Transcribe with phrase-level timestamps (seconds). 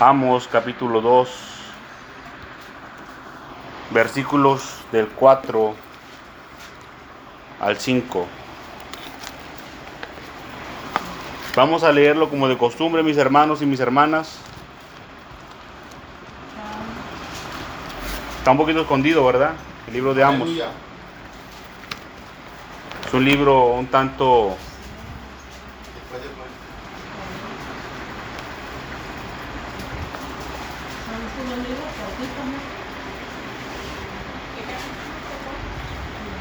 [0.00, 1.28] Amos capítulo 2,
[3.90, 5.74] versículos del 4
[7.60, 8.26] al 5.
[11.54, 14.38] Vamos a leerlo como de costumbre, mis hermanos y mis hermanas.
[18.38, 19.52] Está un poquito escondido, ¿verdad?
[19.86, 20.48] El libro de Amos.
[20.48, 20.64] Es
[23.12, 24.56] un libro un tanto
[25.94, 26.50] Después de poner-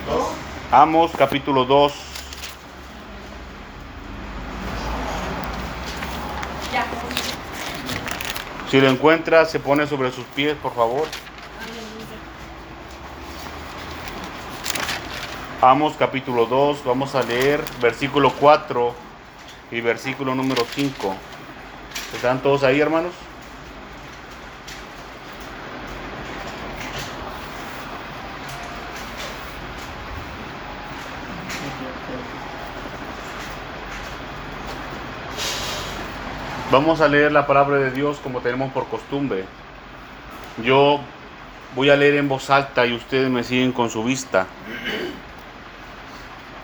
[0.07, 0.29] Dos.
[0.71, 1.93] Amos capítulo 2,
[6.71, 6.85] Ya.
[8.69, 11.07] Si lo encuentra, se pone sobre sus pies, por favor.
[15.59, 18.93] Amos capítulo 2, vamos a leer versículo 4
[19.71, 21.15] y versículo número 5.
[22.13, 23.13] ¿Están todos ahí, hermanos?
[36.71, 39.43] Vamos a leer la palabra de Dios como tenemos por costumbre.
[40.63, 40.99] Yo
[41.75, 44.45] voy a leer en voz alta y ustedes me siguen con su vista.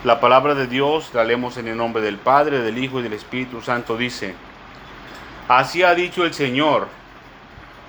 [0.04, 3.14] La palabra de Dios la leemos en el nombre del Padre, del Hijo y del
[3.14, 3.96] Espíritu Santo.
[3.96, 4.36] Dice,
[5.48, 6.86] así ha dicho el Señor,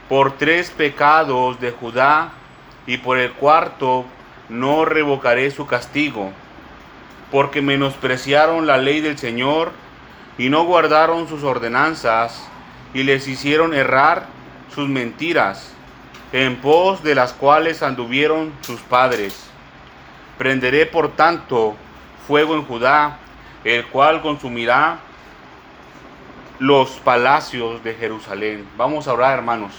[0.10, 2.32] por tres pecados de Judá
[2.88, 4.06] y por el cuarto
[4.50, 6.32] no revocaré su castigo,
[7.32, 9.72] porque menospreciaron la ley del Señor
[10.38, 12.48] y no guardaron sus ordenanzas
[12.94, 14.28] y les hicieron errar
[14.74, 15.74] sus mentiras,
[16.32, 19.50] en pos de las cuales anduvieron sus padres.
[20.38, 21.76] Prenderé por tanto
[22.28, 23.18] fuego en Judá,
[23.64, 25.00] el cual consumirá
[26.60, 28.68] los palacios de Jerusalén.
[28.78, 29.74] Vamos a orar, hermanos.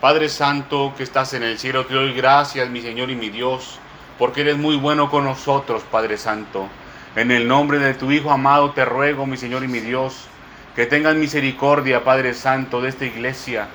[0.00, 3.78] Padre Santo que estás en el cielo, te doy gracias, mi Señor y mi Dios,
[4.18, 6.68] porque eres muy bueno con nosotros, Padre Santo.
[7.14, 10.28] En el nombre de tu Hijo amado te ruego, mi Señor y mi Dios,
[10.74, 13.68] que tengas misericordia, Padre Santo, de esta iglesia.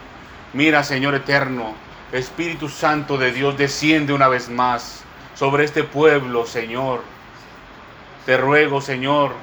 [0.53, 1.75] Mira, Señor eterno,
[2.11, 5.03] Espíritu Santo de Dios, desciende una vez más
[5.35, 7.03] sobre este pueblo, Señor.
[8.25, 9.33] Te ruego, Señor,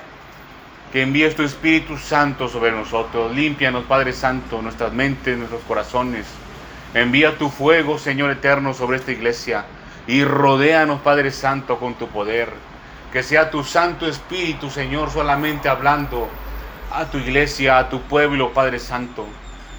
[0.93, 3.33] que envíes tu Espíritu Santo sobre nosotros.
[3.33, 6.27] Límpianos, Padre Santo, nuestras mentes, nuestros corazones.
[6.95, 9.67] Envía tu fuego, Señor eterno, sobre esta iglesia.
[10.09, 12.74] Y rodéanos, Padre Santo, con tu poder.
[13.15, 16.29] Que sea tu Santo Espíritu, Señor, solamente hablando
[16.91, 19.25] a tu iglesia, a tu pueblo, Padre Santo.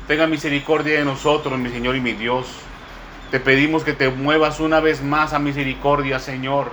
[0.08, 2.48] Tenga misericordia de nosotros, mi Señor y mi Dios.
[3.32, 6.72] Te pedimos que te muevas una vez más a misericordia, Señor,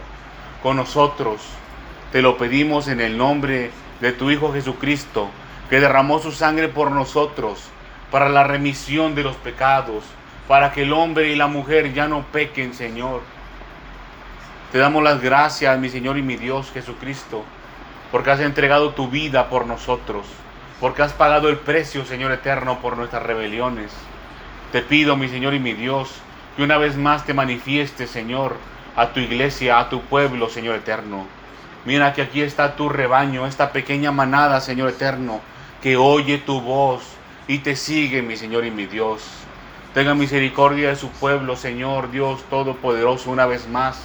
[0.63, 1.41] con nosotros.
[2.13, 5.31] Te lo pedimos en el nombre de tu Hijo Jesucristo,
[5.69, 7.59] que derramó su sangre por nosotros,
[8.13, 10.05] para la remisión de los pecados,
[10.47, 13.32] para que el hombre y la mujer ya no pequen, Señor.
[14.73, 17.45] Te damos las gracias, mi Señor y mi Dios Jesucristo,
[18.11, 20.25] porque has entregado tu vida por nosotros,
[20.81, 23.93] porque has pagado el precio, Señor eterno, por nuestras rebeliones.
[24.73, 26.15] Te pido, mi Señor y mi Dios,
[26.57, 28.57] que una vez más te manifiestes, Señor,
[28.97, 31.27] a tu iglesia, a tu pueblo, Señor eterno.
[31.85, 35.43] Mira que aquí está tu rebaño, esta pequeña manada, Señor eterno,
[35.83, 37.03] que oye tu voz
[37.47, 39.23] y te sigue, mi Señor y mi Dios.
[39.93, 44.01] Tenga misericordia de su pueblo, Señor Dios Todopoderoso, una vez más.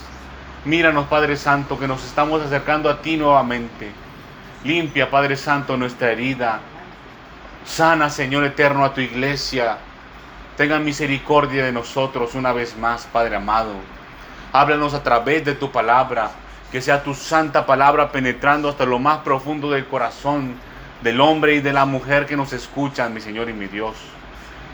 [0.64, 3.90] Míranos, Padre Santo, que nos estamos acercando a ti nuevamente.
[4.64, 6.60] Limpia, Padre Santo, nuestra herida.
[7.64, 9.78] Sana, Señor eterno, a tu iglesia.
[10.56, 13.74] Tenga misericordia de nosotros una vez más, Padre amado.
[14.52, 16.30] Háblanos a través de tu palabra.
[16.72, 20.56] Que sea tu santa palabra penetrando hasta lo más profundo del corazón
[21.02, 23.96] del hombre y de la mujer que nos escuchan, mi Señor y mi Dios.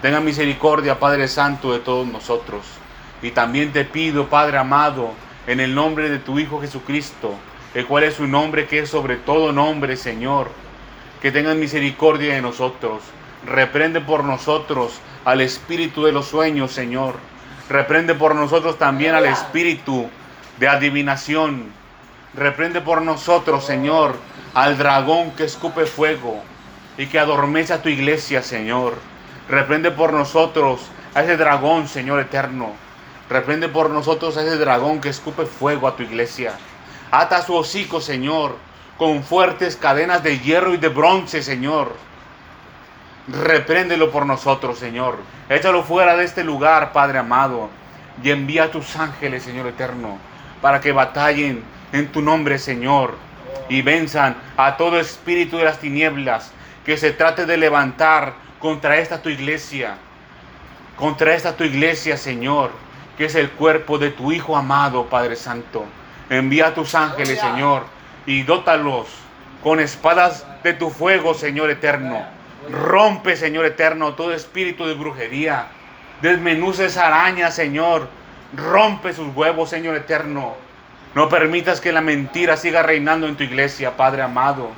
[0.00, 2.65] Tenga misericordia, Padre Santo, de todos nosotros.
[3.23, 5.12] Y también te pido, Padre amado,
[5.47, 7.34] en el nombre de tu Hijo Jesucristo,
[7.75, 10.49] el cual es un nombre que es sobre todo nombre, Señor,
[11.21, 13.03] que tengas misericordia de nosotros.
[13.47, 17.17] Reprende por nosotros al espíritu de los sueños, Señor.
[17.69, 20.08] Reprende por nosotros también al espíritu
[20.58, 21.73] de adivinación.
[22.35, 24.17] Reprende por nosotros, Señor,
[24.55, 26.43] al dragón que escupe fuego
[26.97, 28.94] y que adormece a tu iglesia, Señor.
[29.49, 30.81] Reprende por nosotros
[31.14, 32.84] a ese dragón, Señor eterno.
[33.35, 36.53] Reprende por nosotros a ese dragón que escupe fuego a tu iglesia.
[37.11, 38.55] Ata su hocico, Señor,
[38.97, 41.97] con fuertes cadenas de hierro y de bronce, Señor.
[43.27, 45.19] Repréndelo por nosotros, Señor.
[45.49, 47.71] Échalo fuera de este lugar, Padre amado.
[48.23, 50.17] Y envía a tus ángeles, Señor eterno,
[50.63, 53.17] para que batallen en tu nombre, Señor.
[53.69, 56.53] Y venzan a todo espíritu de las tinieblas
[56.87, 59.97] que se trate de levantar contra esta tu iglesia.
[60.95, 62.84] Contra esta tu iglesia, Señor,
[63.16, 65.84] que es el cuerpo de tu Hijo amado, Padre Santo.
[66.31, 67.84] Envía a tus ángeles, Señor,
[68.26, 69.08] y dótalos
[69.62, 72.25] con espadas de tu fuego, Señor eterno.
[72.70, 75.66] Rompe, Señor eterno, todo espíritu de brujería.
[76.22, 78.08] Desmenuce esa araña, Señor.
[78.56, 80.55] Rompe sus huevos, Señor eterno.
[81.14, 84.70] No permitas que la mentira siga reinando en tu iglesia, Padre amado.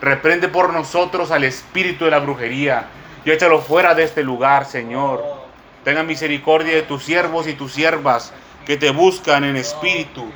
[0.00, 2.84] Reprende por nosotros al espíritu de la brujería
[3.24, 5.39] y échalo fuera de este lugar, Señor.
[5.84, 8.32] Tenga misericordia de tus siervos y tus siervas
[8.66, 10.30] que te buscan en espíritu,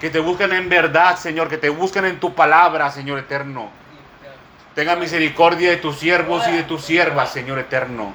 [0.00, 3.70] que te buscan en verdad, Señor, que te buscan en tu palabra, Señor eterno.
[4.74, 8.12] Tenga misericordia de tus siervos y de tus siervas, Señor eterno.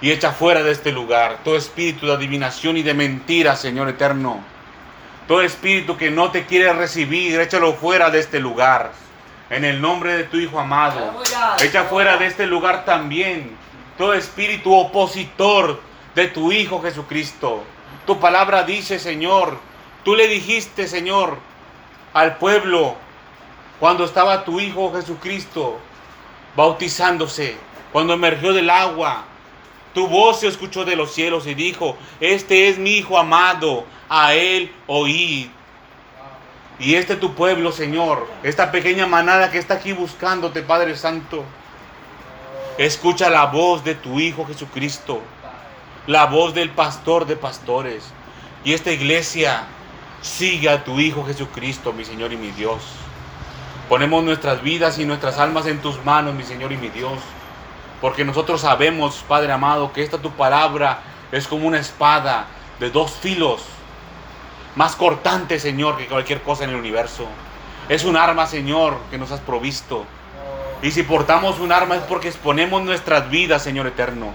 [0.00, 4.40] Y echa fuera de este lugar todo espíritu de adivinación y de mentira, Señor eterno.
[5.26, 8.92] Todo espíritu que no te quiere recibir, échalo fuera de este lugar.
[9.50, 11.22] En el nombre de tu Hijo amado.
[11.60, 13.56] Echa fuera de este lugar también
[13.98, 15.80] todo espíritu opositor
[16.14, 17.64] de tu Hijo Jesucristo.
[18.06, 19.58] Tu palabra dice, Señor,
[20.04, 21.36] tú le dijiste, Señor,
[22.14, 22.94] al pueblo,
[23.80, 25.78] cuando estaba tu Hijo Jesucristo
[26.56, 27.56] bautizándose,
[27.92, 29.24] cuando emergió del agua,
[29.94, 34.32] tu voz se escuchó de los cielos y dijo, este es mi Hijo amado, a
[34.32, 35.48] él oíd.
[36.78, 41.44] Y este tu pueblo, Señor, esta pequeña manada que está aquí buscándote, Padre Santo,
[42.78, 45.20] escucha la voz de tu Hijo Jesucristo,
[46.06, 48.04] la voz del pastor de pastores.
[48.64, 49.64] Y esta iglesia
[50.22, 52.80] sigue a tu Hijo Jesucristo, mi Señor y mi Dios.
[53.88, 57.18] Ponemos nuestras vidas y nuestras almas en tus manos, mi Señor y mi Dios.
[58.00, 61.00] Porque nosotros sabemos, Padre amado, que esta tu palabra
[61.32, 62.46] es como una espada
[62.78, 63.62] de dos filos
[64.76, 67.26] más cortante, Señor, que cualquier cosa en el universo.
[67.88, 70.06] Es un arma, Señor, que nos has provisto.
[70.82, 74.32] Y si portamos un arma es porque exponemos nuestras vidas, Señor eterno.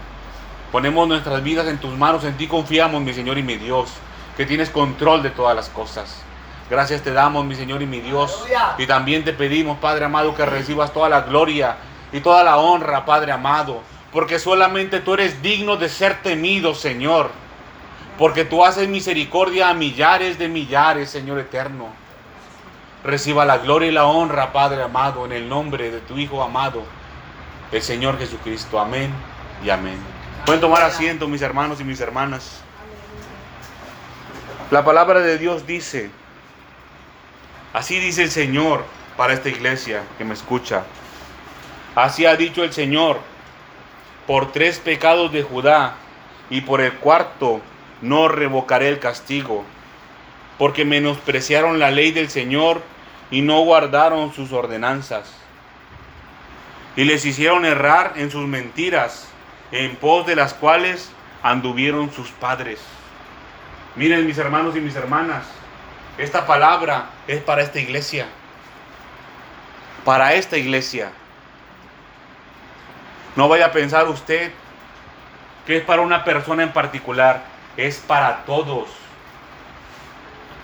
[0.72, 3.90] Ponemos nuestras vidas en tus manos, en ti confiamos, mi Señor y mi Dios,
[4.36, 6.22] que tienes control de todas las cosas.
[6.70, 8.44] Gracias te damos, mi Señor y mi Dios.
[8.78, 11.78] Y también te pedimos, Padre amado, que recibas toda la gloria
[12.12, 13.82] y toda la honra, Padre amado,
[14.12, 17.30] porque solamente tú eres digno de ser temido, Señor
[18.18, 21.88] porque tú haces misericordia a millares de millares, Señor eterno.
[23.04, 26.84] Reciba la gloria y la honra, Padre amado, en el nombre de tu Hijo amado,
[27.74, 28.80] el Señor Jesucristo.
[28.80, 29.12] Amén
[29.62, 29.98] y amén.
[30.46, 32.62] Pueden tomar asiento, mis hermanos y mis hermanas.
[34.72, 36.12] La palabra de Dios dice,
[37.74, 38.86] así dice el Señor
[39.18, 40.84] para esta iglesia que me escucha.
[41.96, 43.20] Así ha dicho el Señor,
[44.26, 45.96] por tres pecados de Judá
[46.50, 47.60] y por el cuarto
[48.02, 49.66] no revocaré el castigo,
[50.58, 52.82] porque menospreciaron la ley del Señor
[53.32, 55.32] y no guardaron sus ordenanzas.
[56.96, 59.28] Y les hicieron errar en sus mentiras,
[59.72, 61.10] en pos de las cuales
[61.42, 62.80] anduvieron sus padres.
[63.96, 65.46] Miren mis hermanos y mis hermanas,
[66.18, 68.28] esta palabra es para esta iglesia.
[70.06, 71.12] Para esta iglesia.
[73.36, 74.52] No vaya a pensar usted
[75.66, 77.44] que es para una persona en particular
[77.78, 78.90] es para todos.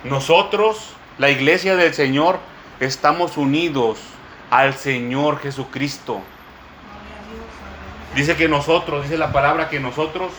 [0.04, 2.38] Nosotros, la iglesia del Señor,
[2.80, 3.98] estamos unidos
[4.50, 6.22] al Señor Jesucristo.
[8.14, 10.32] Dice que nosotros, dice la palabra que nosotros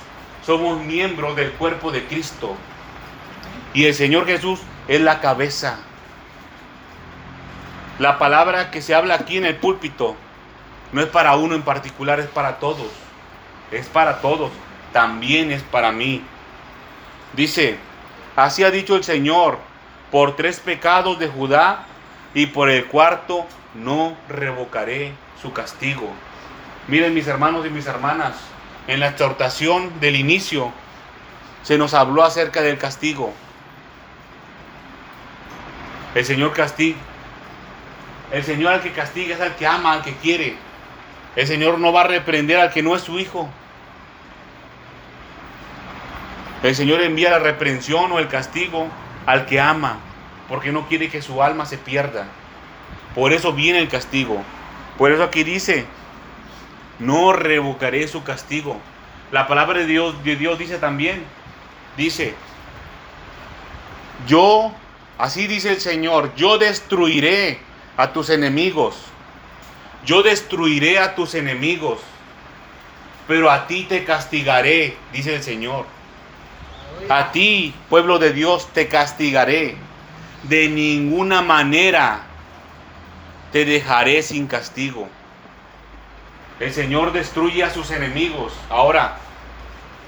[0.46, 2.56] somos miembros del cuerpo de Cristo.
[3.74, 5.80] Y el Señor Jesús es la cabeza.
[8.00, 10.16] La palabra que se habla aquí en el púlpito
[10.92, 12.88] no es para uno en particular, es para todos.
[13.72, 14.52] Es para todos.
[14.92, 16.24] También es para mí.
[17.34, 17.78] Dice,
[18.36, 19.60] así ha dicho el Señor,
[20.10, 21.86] por tres pecados de Judá
[22.34, 23.46] y por el cuarto
[23.76, 26.10] no revocaré su castigo.
[26.88, 28.36] Miren mis hermanos y mis hermanas,
[28.88, 30.72] en la exhortación del inicio
[31.64, 33.34] se nos habló acerca del castigo.
[36.16, 36.98] El Señor castiga.
[38.32, 40.56] El Señor al que castiga es al que ama, al que quiere.
[41.36, 43.50] El Señor no va a reprender al que no es su hijo.
[46.64, 48.88] El Señor envía la reprensión o el castigo
[49.26, 50.00] al que ama,
[50.52, 52.28] porque no quiere que su alma se pierda.
[53.16, 54.44] Por eso viene el castigo.
[54.98, 55.86] Por eso aquí dice,
[57.00, 58.78] no revocaré su castigo.
[59.32, 61.24] La palabra de Dios, de Dios dice también,
[61.96, 62.36] dice,
[64.28, 64.74] yo,
[65.18, 67.62] así dice el Señor, yo destruiré
[67.96, 68.98] a tus enemigos.
[70.06, 72.02] Yo destruiré a tus enemigos,
[73.26, 75.86] pero a ti te castigaré, dice el Señor.
[77.08, 79.78] A ti, pueblo de Dios, te castigaré.
[80.44, 82.22] De ninguna manera
[83.52, 85.08] te dejaré sin castigo.
[86.60, 88.54] El Señor destruye a sus enemigos.
[88.70, 89.18] Ahora,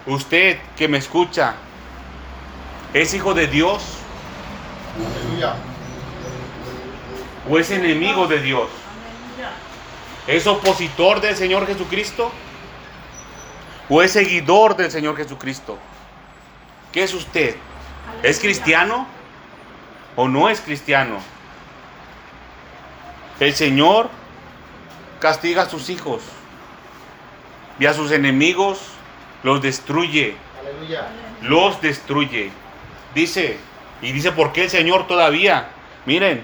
[0.05, 1.55] usted que me escucha,
[2.93, 3.83] ¿es hijo de Dios
[4.95, 5.55] Aleluya.
[7.49, 8.69] o es enemigo de Dios?
[10.25, 12.31] ¿Es opositor del Señor Jesucristo?
[13.89, 15.77] ¿O es seguidor del Señor Jesucristo?
[16.91, 17.55] ¿Qué es usted?
[18.21, 19.05] ¿Es cristiano
[20.15, 21.17] o no es cristiano?
[23.39, 24.09] El Señor
[25.19, 26.21] castiga a sus hijos
[27.79, 28.79] y a sus enemigos
[29.43, 31.07] los destruye, Aleluya.
[31.41, 32.51] los destruye.
[33.15, 33.57] Dice,
[34.01, 35.69] y dice, ¿por qué el Señor todavía?
[36.05, 36.43] Miren,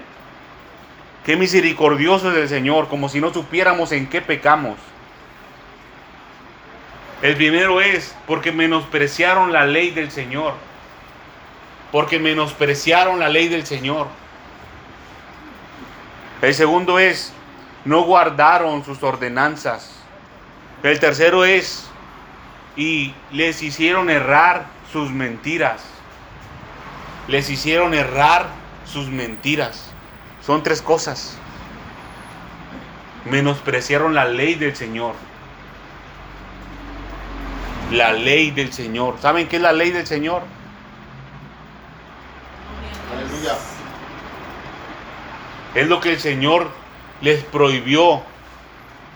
[1.24, 4.78] qué misericordioso es el Señor, como si no supiéramos en qué pecamos.
[7.22, 10.54] El primero es porque menospreciaron la ley del Señor.
[11.92, 14.06] Porque menospreciaron la ley del Señor.
[16.42, 17.32] El segundo es,
[17.84, 19.92] no guardaron sus ordenanzas.
[20.82, 21.90] El tercero es,
[22.76, 25.82] y les hicieron errar sus mentiras.
[27.28, 28.46] Les hicieron errar
[28.84, 29.90] sus mentiras.
[30.44, 31.36] Son tres cosas.
[33.24, 35.14] Menospreciaron la ley del Señor.
[37.92, 39.16] La ley del Señor.
[39.20, 40.42] ¿Saben qué es la ley del Señor?
[43.40, 43.58] Aleluya.
[45.74, 46.68] Es lo que el Señor
[47.20, 48.22] les prohibió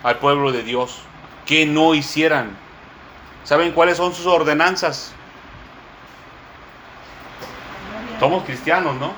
[0.03, 1.01] al pueblo de Dios
[1.45, 2.55] que no hicieran.
[3.43, 5.11] ¿Saben cuáles son sus ordenanzas?
[8.19, 9.13] Somos cristianos, ¿no?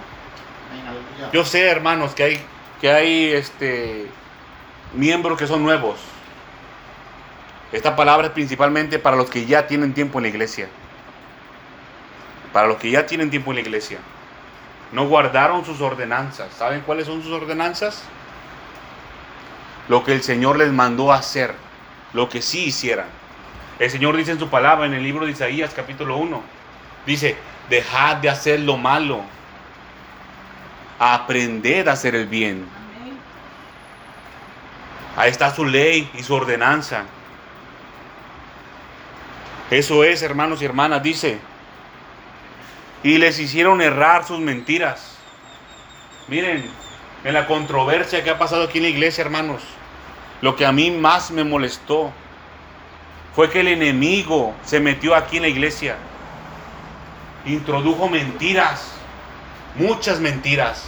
[1.32, 2.42] Yo sé, hermanos, que hay
[2.82, 4.08] que hay este
[4.94, 6.00] miembros que son nuevos.
[7.72, 10.68] Esta palabra es principalmente para los que ya tienen tiempo en la iglesia.
[12.54, 14.00] Para los que ya tienen tiempo en la iglesia.
[14.92, 16.54] No guardaron sus ordenanzas.
[16.54, 18.04] ¿Saben cuáles son sus ordenanzas?
[19.90, 21.54] Lo que el Señor les mandó hacer.
[22.14, 23.08] Lo que sí hicieran.
[23.80, 26.42] El Señor dice en su palabra en el libro de Isaías capítulo 1.
[27.06, 27.38] Dice,
[27.70, 29.22] dejad de hacer lo malo.
[31.00, 32.66] Aprended a hacer el bien.
[35.16, 37.04] Ahí está su ley y su ordenanza.
[39.70, 41.40] Eso es, hermanos y hermanas, dice.
[43.04, 45.18] Y les hicieron errar sus mentiras.
[46.28, 46.70] Miren,
[47.24, 49.62] en la controversia que ha pasado aquí en la iglesia, hermanos,
[50.42, 52.12] lo que a mí más me molestó
[53.36, 55.96] fue que el enemigo se metió aquí en la iglesia.
[57.46, 58.94] Introdujo mentiras,
[59.76, 60.84] muchas mentiras.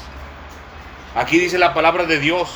[1.15, 2.49] Aquí dice la palabra de Dios.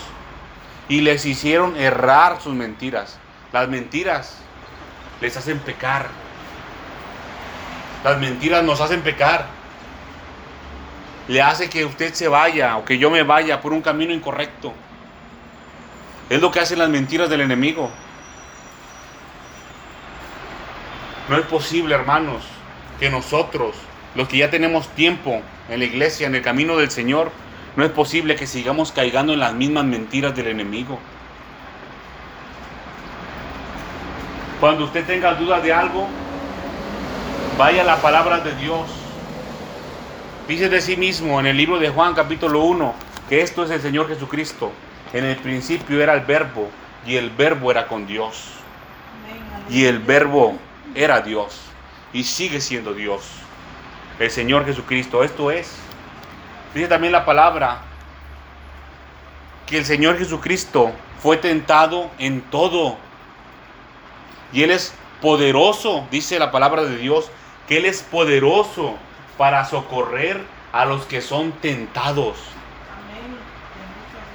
[0.90, 3.18] Y les hicieron errar sus mentiras.
[3.54, 4.38] Las mentiras
[5.22, 6.08] les hacen pecar.
[8.04, 9.46] Las mentiras nos hacen pecar.
[11.28, 14.74] Le hace que usted se vaya o que yo me vaya por un camino incorrecto.
[16.30, 17.90] Es lo que hacen las mentiras del enemigo.
[21.30, 22.44] No es posible, hermanos,
[23.00, 23.76] que nosotros,
[24.16, 27.32] los que ya tenemos tiempo en la iglesia, en el camino del Señor,
[27.78, 31.00] no es posible que sigamos caigando en las mismas mentiras del enemigo.
[34.60, 36.08] Cuando usted tenga duda de algo,
[37.58, 38.90] vaya la palabra de Dios.
[40.48, 42.94] Dice de sí mismo en el libro de Juan capítulo 1
[43.30, 44.72] que esto es el Señor Jesucristo.
[45.14, 46.70] En el principio era el verbo
[47.06, 48.48] y el verbo era con Dios.
[49.70, 50.58] Y el verbo
[50.96, 51.62] era Dios
[52.12, 53.24] y sigue siendo Dios.
[54.20, 55.76] El Señor Jesucristo, esto es.
[56.74, 57.82] Dice también la palabra
[59.66, 60.92] que el Señor Jesucristo
[61.22, 62.98] fue tentado en todo.
[64.52, 67.32] Y Él es poderoso, dice la palabra de Dios,
[67.68, 68.96] que Él es poderoso
[69.38, 70.42] para socorrer
[70.72, 72.38] a los que son tentados.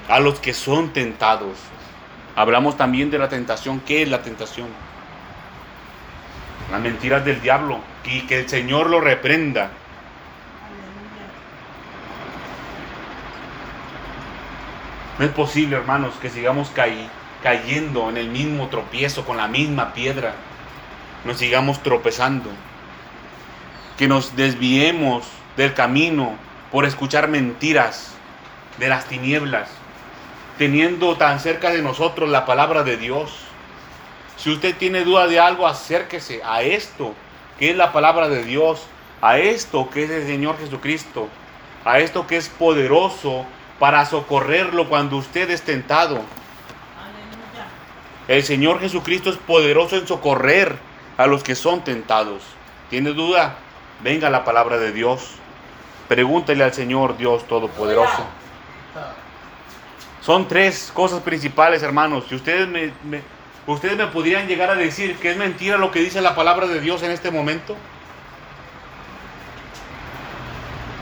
[0.08, 1.58] A los que son tentados.
[2.34, 3.80] Hablamos también de la tentación.
[3.80, 4.68] ¿Qué es la tentación?
[6.70, 7.80] Las mentiras del diablo.
[8.04, 9.70] Y que el Señor lo reprenda.
[15.18, 16.70] No es posible, hermanos, que sigamos
[17.42, 20.34] cayendo en el mismo tropiezo, con la misma piedra.
[21.24, 22.50] Nos sigamos tropezando.
[23.98, 25.24] Que nos desviemos
[25.56, 26.36] del camino
[26.70, 28.14] por escuchar mentiras
[28.78, 29.68] de las tinieblas,
[30.56, 33.32] teniendo tan cerca de nosotros la palabra de Dios.
[34.36, 37.14] Si usted tiene duda de algo, acérquese a esto,
[37.58, 38.86] que es la palabra de Dios,
[39.20, 41.28] a esto que es el Señor Jesucristo,
[41.84, 43.44] a esto que es poderoso
[43.78, 46.20] para socorrerlo cuando usted es tentado.
[48.28, 50.76] El Señor Jesucristo es poderoso en socorrer
[51.16, 52.42] a los que son tentados.
[52.90, 53.56] ¿Tiene duda?
[54.02, 55.32] Venga la palabra de Dios.
[56.08, 58.24] Pregúntele al Señor Dios Todopoderoso.
[60.22, 62.24] Son tres cosas principales, hermanos.
[62.28, 63.22] Si ustedes me, me-
[63.66, 66.80] ¿Ustedes me podrían llegar a decir que es mentira lo que dice la palabra de
[66.80, 67.76] Dios en este momento?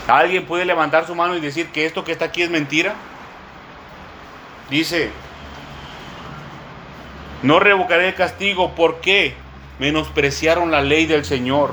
[0.09, 2.95] ¿Alguien puede levantar su mano y decir que esto que está aquí es mentira?
[4.71, 5.11] Dice,
[7.43, 9.35] no revocaré el castigo porque
[9.79, 11.73] menospreciaron la ley del Señor,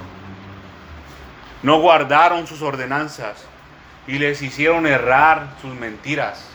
[1.64, 3.46] no guardaron sus ordenanzas
[4.06, 6.46] y les hicieron errar sus mentiras.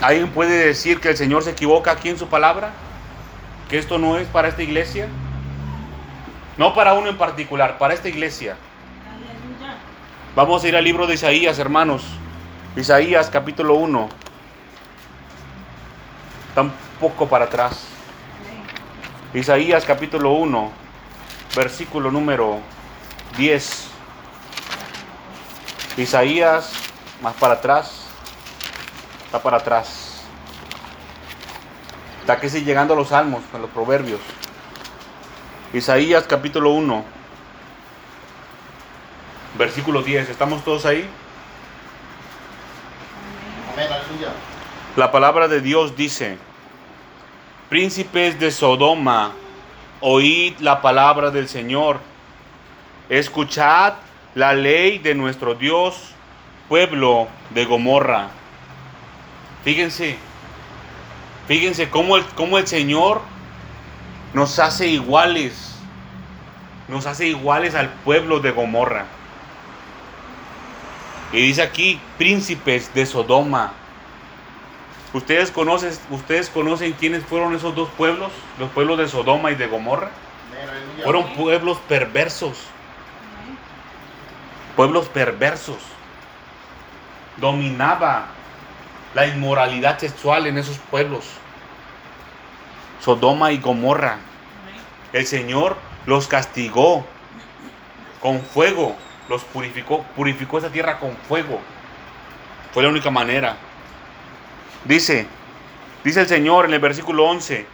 [0.00, 2.70] ¿Alguien puede decir que el Señor se equivoca aquí en su palabra?
[3.68, 5.08] ¿Que esto no es para esta iglesia?
[6.56, 8.56] No para uno en particular, para esta iglesia.
[10.36, 12.04] Vamos a ir al libro de Isaías, hermanos.
[12.76, 14.08] Isaías capítulo 1.
[16.50, 17.88] Está un poco para atrás.
[19.34, 20.72] Isaías capítulo 1,
[21.56, 22.60] versículo número
[23.38, 23.88] 10.
[25.96, 26.70] Isaías,
[27.22, 28.04] más para atrás.
[29.24, 30.20] Está para atrás.
[32.20, 34.20] Está sigue llegando a los salmos, a los proverbios.
[35.72, 37.04] Isaías capítulo 1,
[39.58, 40.28] versículo 10.
[40.28, 41.08] ¿Estamos todos ahí?
[43.72, 44.32] Amén, aleluya.
[44.96, 46.38] La palabra de Dios dice,
[47.68, 49.32] príncipes de Sodoma,
[50.00, 52.00] oíd la palabra del Señor,
[53.08, 53.94] escuchad
[54.34, 56.12] la ley de nuestro Dios,
[56.68, 58.28] pueblo de Gomorra.
[59.64, 60.16] Fíjense,
[61.48, 63.22] fíjense cómo el, cómo el Señor
[64.34, 65.76] nos hace iguales,
[66.88, 69.06] nos hace iguales al pueblo de Gomorra.
[71.32, 73.72] Y dice aquí, príncipes de Sodoma.
[75.16, 78.30] ¿Ustedes conocen, ¿Ustedes conocen quiénes fueron esos dos pueblos?
[78.58, 80.10] Los pueblos de Sodoma y de Gomorra.
[81.02, 82.58] Fueron pueblos perversos.
[84.76, 85.78] Pueblos perversos.
[87.38, 88.26] Dominaba
[89.14, 91.24] la inmoralidad sexual en esos pueblos.
[93.00, 94.18] Sodoma y Gomorra.
[95.14, 97.06] El Señor los castigó
[98.20, 98.94] con fuego.
[99.30, 100.02] Los purificó.
[100.14, 101.58] Purificó esa tierra con fuego.
[102.74, 103.56] Fue la única manera.
[104.84, 105.26] Dice,
[106.04, 107.66] dice el Señor en el versículo 11,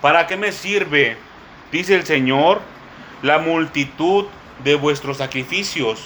[0.00, 1.16] ¿para qué me sirve,
[1.70, 2.60] dice el Señor,
[3.22, 4.26] la multitud
[4.64, 6.00] de vuestros sacrificios?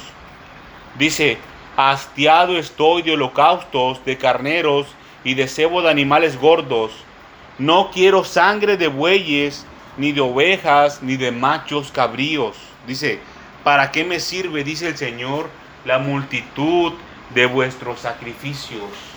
[0.98, 1.38] Dice,
[1.76, 4.88] hastiado estoy de holocaustos, de carneros
[5.24, 6.92] y de cebo de animales gordos.
[7.58, 9.66] No quiero sangre de bueyes,
[9.96, 12.56] ni de ovejas, ni de machos cabríos.
[12.86, 13.20] Dice,
[13.62, 15.48] ¿para qué me sirve, dice el Señor,
[15.84, 16.94] la multitud
[17.34, 19.11] de vuestros sacrificios?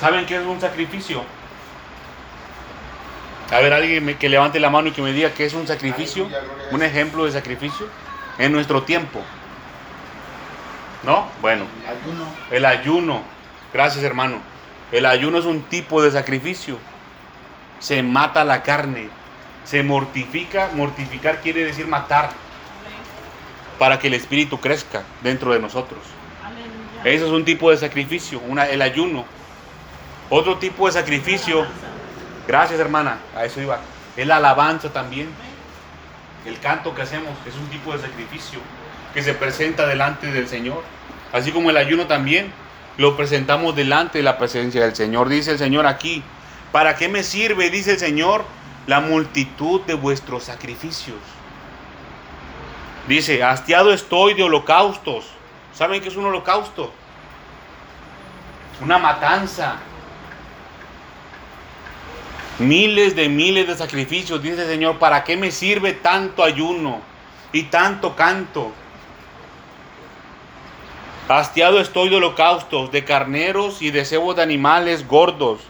[0.00, 1.22] ¿Saben qué es un sacrificio?
[3.50, 6.28] A ver, alguien que levante la mano y que me diga qué es un sacrificio.
[6.70, 7.86] Un ejemplo de sacrificio
[8.38, 9.20] en nuestro tiempo.
[11.02, 11.26] ¿No?
[11.40, 12.24] Bueno, Ayuno.
[12.50, 13.22] el ayuno.
[13.72, 14.40] Gracias, hermano.
[14.92, 16.78] El ayuno es un tipo de sacrificio.
[17.78, 19.08] Se mata la carne.
[19.64, 20.70] Se mortifica.
[20.74, 22.30] Mortificar quiere decir matar
[23.78, 26.00] para que el espíritu crezca dentro de nosotros.
[27.04, 29.24] Eso es un tipo de sacrificio, una, el ayuno.
[30.30, 31.66] Otro tipo de sacrificio,
[32.46, 33.80] gracias hermana, a eso iba,
[34.16, 35.28] es la alabanza también.
[36.44, 38.58] El canto que hacemos es un tipo de sacrificio
[39.14, 40.82] que se presenta delante del Señor.
[41.32, 42.52] Así como el ayuno también
[42.98, 45.28] lo presentamos delante de la presencia del Señor.
[45.28, 46.22] Dice el Señor aquí,
[46.72, 48.44] ¿para qué me sirve, dice el Señor,
[48.86, 51.18] la multitud de vuestros sacrificios?
[53.06, 55.26] Dice, hastiado estoy de holocaustos.
[55.72, 56.92] ¿Saben qué es un holocausto?
[58.82, 59.76] Una matanza.
[62.58, 67.00] Miles de miles de sacrificios, dice el Señor, ¿para qué me sirve tanto ayuno
[67.52, 68.72] y tanto canto?
[71.28, 75.60] Hastiado estoy de holocaustos, de carneros y de cebos de animales gordos.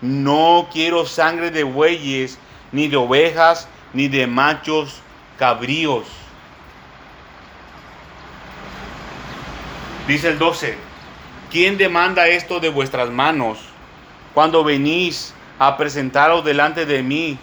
[0.00, 2.38] No quiero sangre de bueyes,
[2.72, 5.02] ni de ovejas, ni de machos
[5.38, 6.06] cabríos.
[10.06, 10.78] Dice el 12,
[11.50, 13.58] ¿quién demanda esto de vuestras manos
[14.32, 17.38] cuando venís a presentaros delante de mí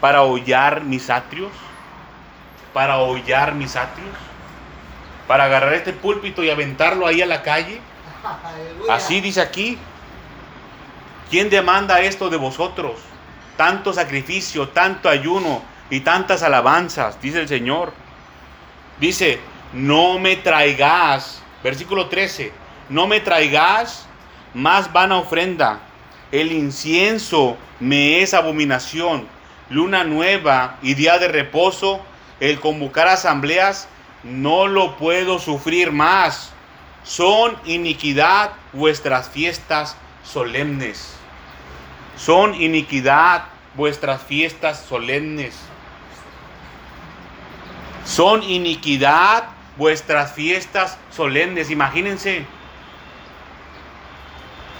[0.00, 1.52] para hollar mis atrios?
[2.72, 4.14] ¿Para hollar mis atrios?
[5.26, 7.80] ¿Para agarrar este púlpito y aventarlo ahí a la calle?
[8.88, 9.78] Así dice aquí.
[11.30, 12.96] ¿Quién demanda esto de vosotros?
[13.56, 17.92] Tanto sacrificio, tanto ayuno y tantas alabanzas, dice el Señor.
[18.98, 19.38] Dice,
[19.72, 22.52] no me traigas, versículo 13,
[22.88, 24.06] no me traigas
[24.54, 25.80] más vana ofrenda.
[26.32, 29.26] El incienso me es abominación.
[29.70, 32.00] Luna nueva y día de reposo,
[32.40, 33.88] el convocar asambleas,
[34.22, 36.52] no lo puedo sufrir más.
[37.02, 41.14] Son iniquidad vuestras fiestas solemnes.
[42.16, 45.54] Son iniquidad vuestras fiestas solemnes.
[48.04, 49.44] Son iniquidad
[49.76, 51.70] vuestras fiestas solemnes.
[51.70, 52.44] Imagínense.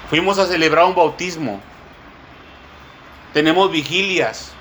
[0.09, 1.61] Fuimos a celebrar un bautismo.
[3.35, 4.53] Tenemos vigilias.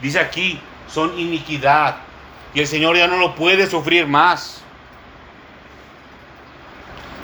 [0.00, 1.96] Dice aquí, son iniquidad.
[2.54, 4.62] Y el Señor ya no lo puede sufrir más.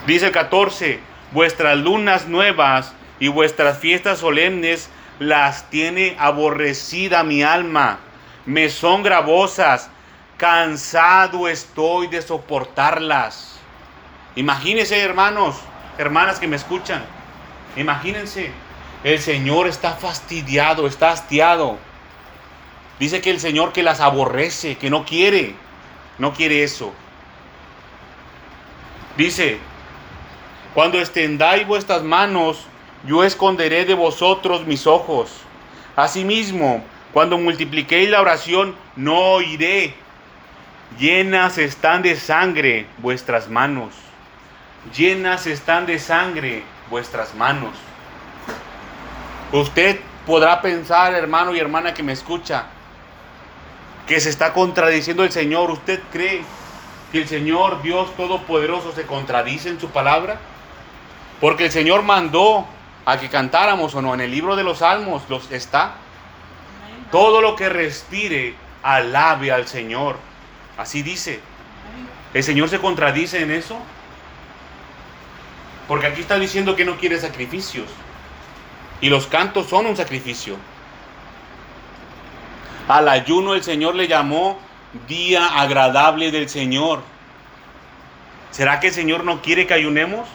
[0.07, 1.01] Dice 14,
[1.33, 7.99] vuestras lunas nuevas y vuestras fiestas solemnes las tiene aborrecida mi alma.
[8.45, 9.91] Me son gravosas.
[10.37, 13.59] Cansado estoy de soportarlas.
[14.37, 15.57] Imagínense, hermanos,
[16.01, 17.05] hermanas que me escuchan.
[17.77, 18.51] Imagínense,
[19.05, 21.79] el Señor está fastidiado, está hastiado.
[22.99, 25.55] Dice que el Señor que las aborrece, que no quiere,
[26.19, 26.93] no quiere eso.
[29.17, 29.59] Dice,
[30.75, 32.65] cuando extendáis vuestras manos,
[33.07, 35.31] yo esconderé de vosotros mis ojos.
[35.97, 36.83] Asimismo,
[37.13, 39.95] cuando multipliquéis la oración, no oiré.
[40.99, 43.95] Llenas están de sangre vuestras manos.
[44.97, 47.75] Llenas están de sangre vuestras manos.
[49.53, 52.67] Usted podrá pensar, hermano y hermana que me escucha,
[54.07, 55.71] que se está contradiciendo el Señor.
[55.71, 56.43] ¿Usted cree
[57.13, 60.39] que el Señor Dios Todopoderoso se contradice en su palabra?
[61.41, 62.67] Porque el Señor mandó
[63.05, 64.15] a que cantáramos o no.
[64.15, 65.93] En el libro de los Salmos los está.
[67.13, 70.17] Todo lo que respire, alabe al Señor.
[70.79, 71.41] Así dice.
[72.33, 73.79] ¿El Señor se contradice en eso?
[75.91, 77.89] Porque aquí está diciendo que no quiere sacrificios.
[79.01, 80.57] Y los cantos son un sacrificio.
[82.87, 84.61] Al ayuno el Señor le llamó
[85.09, 87.03] día agradable del Señor.
[88.53, 90.29] ¿Será que el Señor no quiere que ayunemos?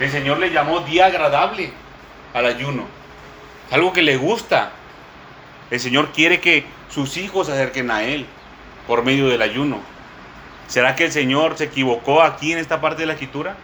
[0.00, 1.74] El Señor le llamó día agradable
[2.32, 2.86] al ayuno.
[3.70, 4.72] algo que le gusta.
[5.70, 8.24] El Señor quiere que sus hijos se acerquen a Él
[8.86, 9.93] por medio del ayuno.
[10.66, 13.56] ¿Será que el Señor se equivocó aquí en esta parte de la escritura?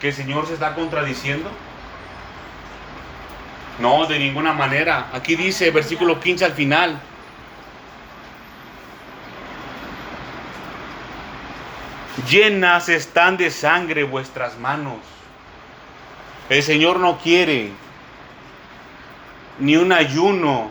[0.00, 1.50] ¿Que el Señor se está contradiciendo?
[3.78, 5.08] No, de ninguna manera.
[5.12, 7.00] Aquí dice, versículo 15 al final.
[12.28, 14.98] Llenas están de sangre vuestras manos.
[16.48, 17.72] El Señor no quiere
[19.58, 20.70] ni un ayuno,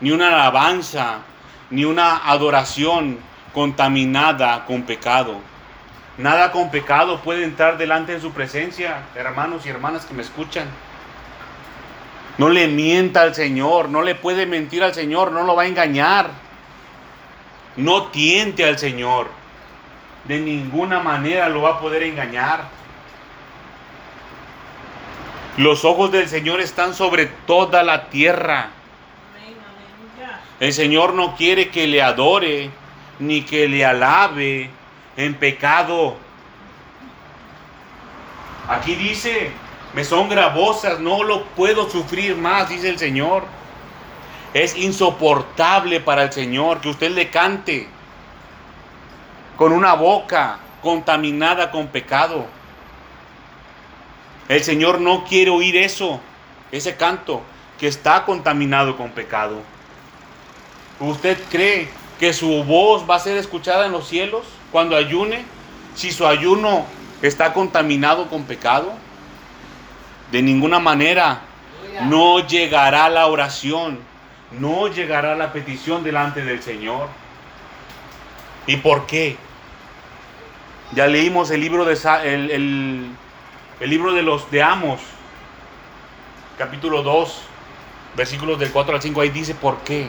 [0.00, 1.18] ni una alabanza,
[1.70, 3.18] ni una adoración
[3.52, 5.40] contaminada con pecado.
[6.18, 10.68] Nada con pecado puede entrar delante de su presencia, hermanos y hermanas que me escuchan.
[12.36, 15.66] No le mienta al Señor, no le puede mentir al Señor, no lo va a
[15.66, 16.30] engañar.
[17.76, 19.28] No tiente al Señor.
[20.24, 22.64] De ninguna manera lo va a poder engañar.
[25.56, 28.70] Los ojos del Señor están sobre toda la tierra.
[30.60, 32.70] El Señor no quiere que le adore
[33.20, 34.70] ni que le alabe
[35.16, 36.16] en pecado.
[38.68, 39.52] Aquí dice,
[39.94, 43.44] me son gravosas, no lo puedo sufrir más, dice el Señor.
[44.54, 47.86] Es insoportable para el Señor que usted le cante
[49.56, 52.46] con una boca contaminada con pecado.
[54.48, 56.20] El Señor no quiere oír eso,
[56.72, 57.42] ese canto
[57.78, 59.62] que está contaminado con pecado.
[60.98, 61.88] ¿Usted cree
[62.20, 65.42] que su voz va a ser escuchada en los cielos cuando ayune
[65.94, 66.84] si su ayuno
[67.22, 68.92] está contaminado con pecado?
[70.30, 71.40] De ninguna manera.
[72.02, 73.98] No llegará la oración,
[74.52, 77.08] no llegará la petición delante del Señor.
[78.66, 79.36] ¿Y por qué?
[80.92, 82.50] Ya leímos el libro de el,
[83.80, 85.00] el, libro de los de Amos,
[86.58, 87.42] capítulo 2,
[88.16, 90.08] versículos del 4 al 5, ahí dice por qué.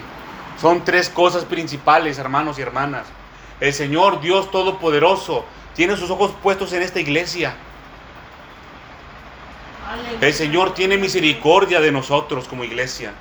[0.61, 3.07] Son tres cosas principales, hermanos y hermanas.
[3.59, 5.43] El Señor Dios Todopoderoso
[5.75, 7.55] tiene sus ojos puestos en esta iglesia.
[10.21, 13.11] El Señor tiene misericordia de nosotros como iglesia.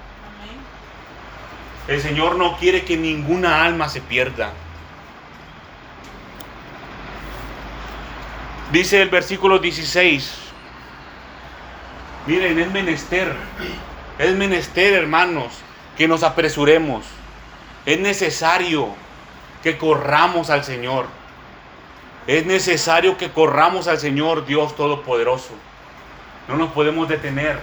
[1.89, 4.53] El Señor no quiere que ninguna alma se pierda.
[8.71, 10.35] Dice el versículo 16.
[12.27, 13.35] Miren, es menester.
[14.19, 15.55] Es menester, hermanos,
[15.97, 17.20] que nos apresuremos.
[17.87, 18.89] Es necesario
[19.63, 21.07] que corramos al Señor.
[22.27, 25.55] Es necesario que corramos al Señor Dios Todopoderoso.
[26.49, 27.59] No nos podemos detener.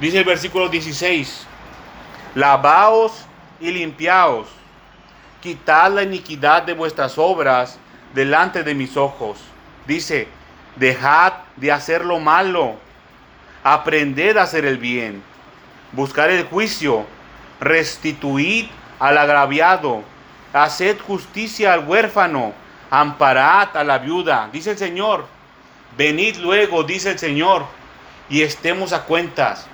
[0.00, 1.46] Dice el versículo 16,
[2.34, 3.26] lavaos
[3.60, 4.48] y limpiaos,
[5.40, 7.78] quitad la iniquidad de vuestras obras
[8.12, 9.38] delante de mis ojos.
[9.86, 10.28] Dice,
[10.76, 12.74] Dejad de hacer lo malo.
[13.62, 15.22] Aprended a hacer el bien.
[15.92, 17.06] Buscar el juicio.
[17.60, 18.66] Restituid
[19.04, 20.02] al agraviado.
[20.54, 22.54] Haced justicia al huérfano.
[22.90, 24.48] Amparad a la viuda.
[24.50, 25.26] Dice el Señor.
[25.98, 27.66] Venid luego, dice el Señor,
[28.30, 29.66] y estemos a cuentas.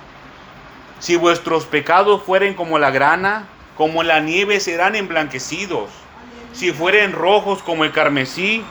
[0.99, 3.45] Si vuestros pecados fueren como la grana,
[3.77, 5.89] como la nieve serán emblanquecidos.
[6.51, 8.63] Si fueren rojos como el carmesí,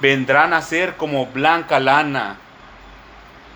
[0.00, 2.36] vendrán a ser como blanca lana.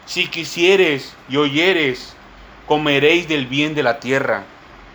[0.07, 2.17] Si quisieres y oyeres,
[2.67, 4.45] comeréis del bien de la tierra.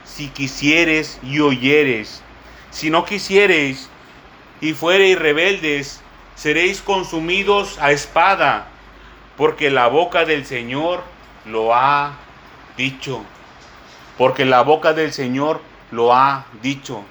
[0.03, 2.21] Si quisieres y oyeres,
[2.69, 3.89] si no quisiereis
[4.61, 6.01] y fuereis rebeldes,
[6.35, 8.67] seréis consumidos a espada,
[9.37, 11.03] porque la boca del Señor
[11.45, 12.13] lo ha
[12.77, 13.23] dicho.
[14.17, 15.61] Porque la boca del Señor
[15.91, 17.03] lo ha dicho.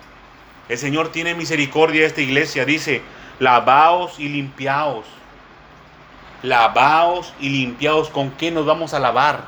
[0.68, 2.64] El Señor tiene misericordia de esta iglesia.
[2.64, 3.02] Dice,
[3.38, 5.04] lavaos y limpiaos.
[6.42, 8.08] Lavaos y limpiaos.
[8.10, 9.44] ¿Con qué nos vamos a lavar?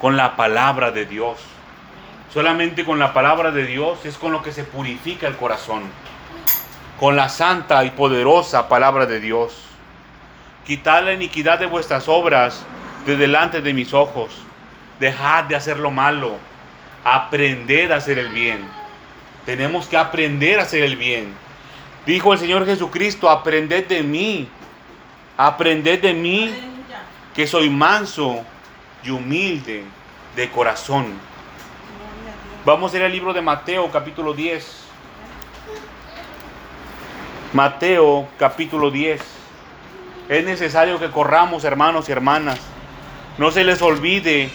[0.00, 1.38] Con la palabra de Dios.
[2.32, 5.84] Solamente con la palabra de Dios es con lo que se purifica el corazón.
[7.00, 9.54] Con la santa y poderosa palabra de Dios.
[10.66, 12.66] Quitad la iniquidad de vuestras obras
[13.06, 14.42] de delante de mis ojos.
[15.00, 16.36] Dejad de hacer lo malo.
[17.02, 18.68] Aprended a hacer el bien.
[19.46, 21.32] Tenemos que aprender a hacer el bien.
[22.04, 24.48] Dijo el Señor Jesucristo, aprended de mí.
[25.38, 26.54] Aprended de mí
[27.34, 28.44] que soy manso
[29.02, 29.84] y humilde
[30.36, 31.27] de corazón.
[32.64, 34.66] Vamos a ir al libro de Mateo capítulo 10.
[37.52, 39.20] Mateo capítulo 10.
[40.28, 42.58] Es necesario que corramos, hermanos y hermanas.
[43.38, 44.50] No se les olvide,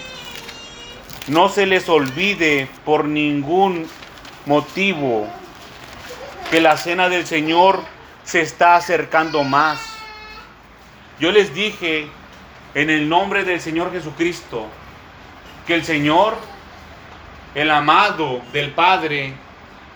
[1.27, 3.87] no se les olvide por ningún
[4.45, 5.25] motivo
[6.51, 7.81] que la cena del Señor
[8.25, 9.79] se está acercando más.
[11.19, 12.09] Yo les dije
[12.75, 14.67] en el nombre del Señor Jesucristo
[15.65, 16.35] que el Señor,
[17.55, 19.33] el amado del Padre,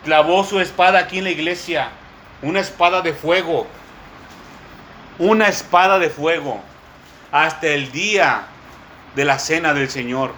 [0.04, 1.90] clavó su espada aquí en la iglesia,
[2.42, 3.68] una espada de fuego,
[5.20, 6.62] una espada de fuego,
[7.32, 8.44] hasta el día
[9.16, 10.32] de la cena del Señor.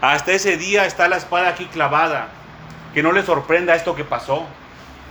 [0.00, 2.28] Hasta ese día está la espada aquí clavada.
[2.94, 4.46] Que no le sorprenda esto que pasó.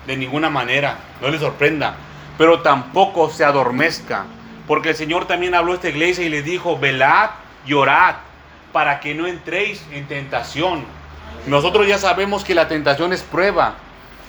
[0.07, 0.97] De ninguna manera.
[1.21, 1.95] No le sorprenda.
[2.37, 4.25] Pero tampoco se adormezca.
[4.67, 7.31] Porque el Señor también habló a esta iglesia y le dijo, velad
[7.65, 8.15] y orad
[8.71, 10.85] para que no entréis en tentación.
[11.47, 13.75] Nosotros ya sabemos que la tentación es prueba.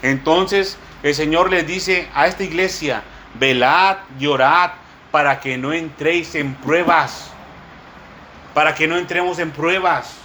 [0.02, 3.02] Entonces el Señor le dice a esta iglesia,
[3.34, 4.72] velad y orad
[5.10, 7.30] para que no entréis en pruebas.
[8.52, 10.16] Para que no entremos en pruebas.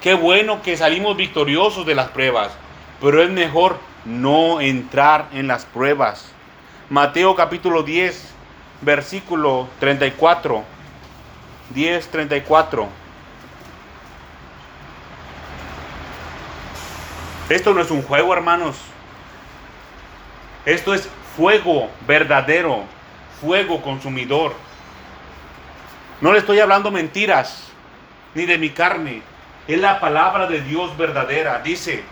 [0.00, 2.52] Qué bueno que salimos victoriosos de las pruebas,
[3.00, 6.30] pero es mejor no entrar en las pruebas.
[6.88, 8.28] Mateo capítulo 10,
[8.82, 10.62] versículo 34.
[11.74, 12.88] 10, 34.
[17.48, 18.76] Esto no es un juego, hermanos.
[20.66, 22.84] Esto es fuego verdadero,
[23.40, 24.52] fuego consumidor.
[26.20, 27.68] No le estoy hablando mentiras,
[28.34, 29.22] ni de mi carne.
[29.66, 31.60] Es la palabra de Dios verdadera.
[31.60, 32.02] Dice,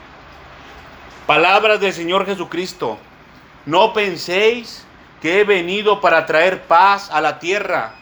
[1.27, 2.99] palabras del Señor Jesucristo.
[3.67, 4.87] No penséis
[5.21, 7.95] que he venido para traer paz a la tierra.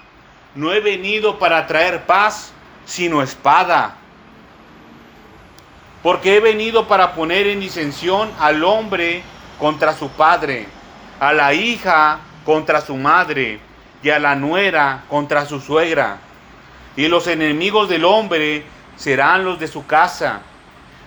[0.55, 2.53] No he venido para traer paz,
[2.85, 3.97] sino espada.
[6.05, 9.23] Porque he venido para poner en disensión al hombre
[9.59, 10.67] contra su padre,
[11.19, 13.59] a la hija contra su madre
[14.03, 16.19] y a la nuera contra su suegra.
[16.95, 20.43] Y los enemigos del hombre serán los de su casa.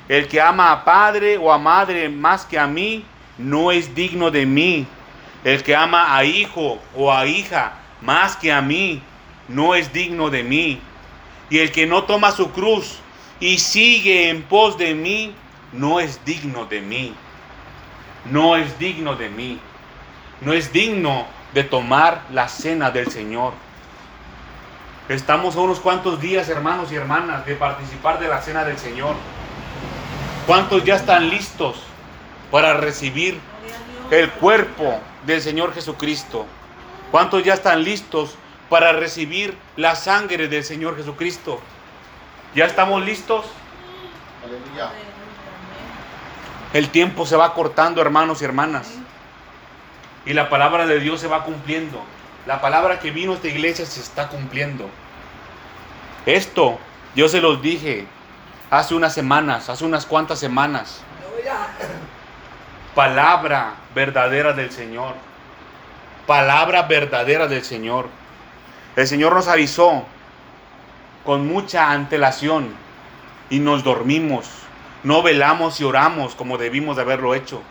[0.09, 3.05] El que ama a padre o a madre más que a mí,
[3.37, 4.87] no es digno de mí.
[5.43, 9.03] El que ama a hijo o a hija más que a mí,
[9.47, 10.81] no es digno de mí.
[11.51, 12.97] Y el que no toma su cruz
[13.39, 15.33] y sigue en pos de mí,
[15.73, 17.13] no es digno de mí.
[18.25, 19.59] No es digno de mí.
[20.41, 23.53] No es digno de tomar la cena del Señor.
[25.09, 29.15] Estamos a unos cuantos días, hermanos y hermanas, de participar de la cena del Señor.
[30.45, 31.77] ¿Cuántos ya están listos
[32.51, 33.39] para recibir
[34.11, 36.45] el cuerpo del Señor Jesucristo?
[37.11, 38.35] ¿Cuántos ya están listos
[38.69, 41.61] para recibir la sangre del Señor Jesucristo?
[42.55, 43.45] ¿Ya estamos listos?
[44.43, 44.91] Aleluya.
[46.73, 48.91] El tiempo se va cortando, hermanos y hermanas.
[50.25, 52.03] Y la palabra de Dios se va cumpliendo.
[52.45, 54.89] La palabra que vino a esta iglesia se está cumpliendo.
[56.25, 56.79] Esto
[57.15, 58.05] yo se los dije
[58.69, 61.01] hace unas semanas, hace unas cuantas semanas.
[62.93, 65.15] Palabra verdadera del Señor.
[66.25, 68.09] palabra verdadera del Señor.
[68.97, 70.05] El Señor nos avisó
[71.27, 72.69] con mucha antelación
[73.49, 74.47] y nos dormimos.
[75.03, 77.61] No velamos y oramos como debimos de haberlo hecho.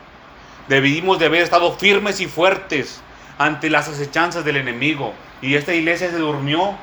[0.68, 3.00] Debimos de haber estado firmes y fuertes
[3.38, 5.14] ante las acechanzas del enemigo.
[5.40, 6.74] Y esta iglesia se durmió.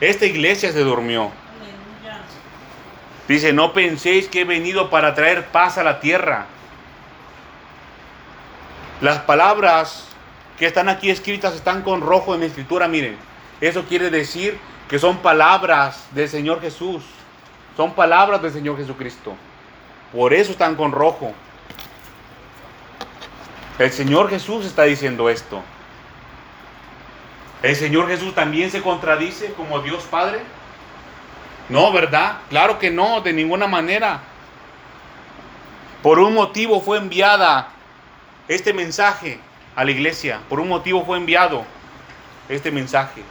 [0.00, 1.30] Esta iglesia se durmió.
[3.28, 6.46] Dice, no penséis que he venido para traer paz a la tierra.
[9.00, 10.08] Las palabras
[10.58, 13.16] que están aquí escritas están con rojo en la escritura, miren.
[13.60, 14.58] Eso quiere decir
[14.90, 17.04] que son palabras del Señor Jesús.
[17.76, 19.36] Son palabras del Señor Jesucristo.
[20.12, 21.32] Por eso están con rojo.
[23.78, 25.62] El Señor Jesús está diciendo esto.
[27.62, 30.40] ¿El Señor Jesús también se contradice como Dios Padre?
[31.68, 32.38] No, ¿verdad?
[32.48, 34.20] Claro que no, de ninguna manera.
[36.02, 37.68] Por un motivo fue enviada
[38.48, 39.38] este mensaje
[39.76, 40.40] a la iglesia.
[40.48, 41.64] Por un motivo fue enviado
[42.48, 43.22] este mensaje.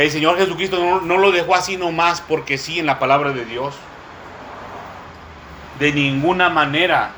[0.00, 3.74] El Señor Jesucristo no, lo dejó así nomás porque sí en la palabra de Dios.
[5.78, 7.10] De ninguna manera.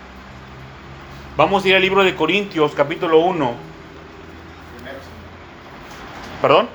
[1.36, 3.54] Vamos a ir al libro de Corintios, capítulo 1.
[6.40, 6.68] ¿Perdón?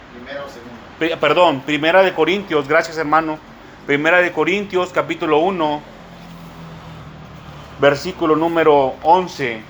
[1.19, 3.37] perdón, Primera de Corintios, gracias hermano.
[3.85, 5.81] Primera de Corintios, capítulo 1,
[7.81, 9.61] versículo número 11.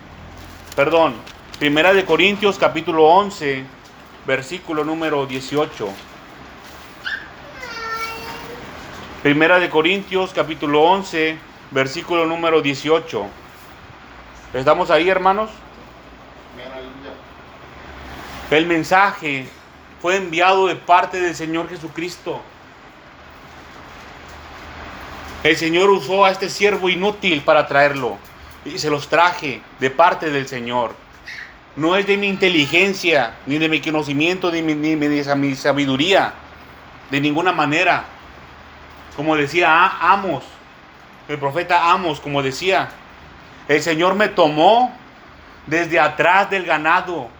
[0.76, 1.15] Perdón,
[1.58, 3.65] Primera de Corintios, capítulo 11,
[4.28, 6.06] versículo número 18.
[9.27, 11.37] Primera de Corintios, capítulo 11,
[11.71, 13.25] versículo número 18.
[14.53, 15.49] ¿Estamos ahí, hermanos?
[18.49, 19.49] El mensaje
[20.01, 22.39] fue enviado de parte del Señor Jesucristo.
[25.43, 28.17] El Señor usó a este siervo inútil para traerlo
[28.63, 30.95] y se los traje de parte del Señor.
[31.75, 36.33] No es de mi inteligencia, ni de mi conocimiento, ni, de mi sabiduría,
[37.11, 38.05] de ninguna manera.
[39.17, 40.45] Como decía Amos,
[41.27, 42.88] el profeta Amos, como decía,
[43.67, 44.93] el Señor me tomó
[45.65, 47.36] desde atrás del ganado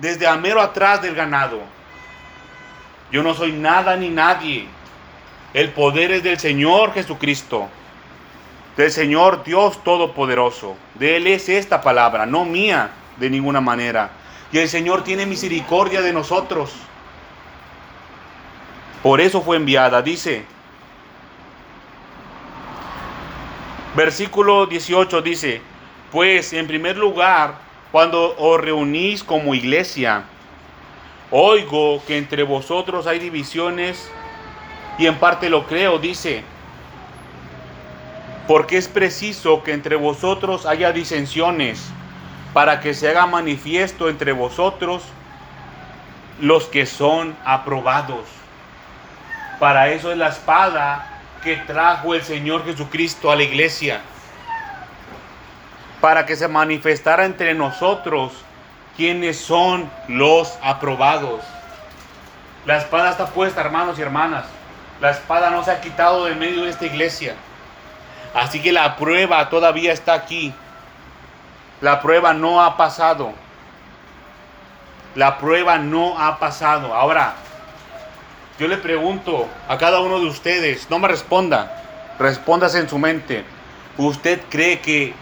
[0.00, 1.60] desde a mero atrás del ganado.
[3.12, 4.66] Yo no soy nada ni nadie.
[5.52, 7.68] El poder es del Señor Jesucristo,
[8.76, 10.76] del Señor Dios Todopoderoso.
[10.94, 14.10] De Él es esta palabra, no mía de ninguna manera.
[14.52, 16.72] Y el Señor tiene misericordia de nosotros.
[19.02, 20.44] Por eso fue enviada, dice.
[23.94, 25.60] Versículo 18 dice,
[26.12, 27.54] pues en primer lugar
[27.90, 30.22] cuando os reunís como iglesia,
[31.32, 34.08] oigo que entre vosotros hay divisiones
[34.96, 36.44] y en parte lo creo, dice,
[38.46, 41.84] porque es preciso que entre vosotros haya disensiones
[42.52, 45.02] para que se haga manifiesto entre vosotros
[46.40, 48.26] los que son aprobados.
[49.58, 51.09] Para eso es la espada
[51.42, 54.00] que trajo el Señor Jesucristo a la iglesia
[56.00, 58.32] para que se manifestara entre nosotros
[58.96, 61.42] quienes son los aprobados.
[62.66, 64.44] La espada está puesta, hermanos y hermanas.
[65.00, 67.34] La espada no se ha quitado de medio de esta iglesia.
[68.34, 70.52] Así que la prueba todavía está aquí.
[71.80, 73.32] La prueba no ha pasado.
[75.14, 76.94] La prueba no ha pasado.
[76.94, 77.34] Ahora,
[78.60, 83.42] yo le pregunto a cada uno de ustedes, no me responda, respóndase en su mente.
[83.96, 85.14] ¿Usted cree que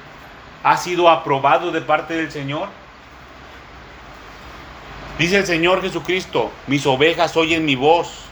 [0.64, 2.68] ha sido aprobado de parte del Señor?
[5.20, 8.24] Dice el Señor Jesucristo, mis ovejas oyen mi voz.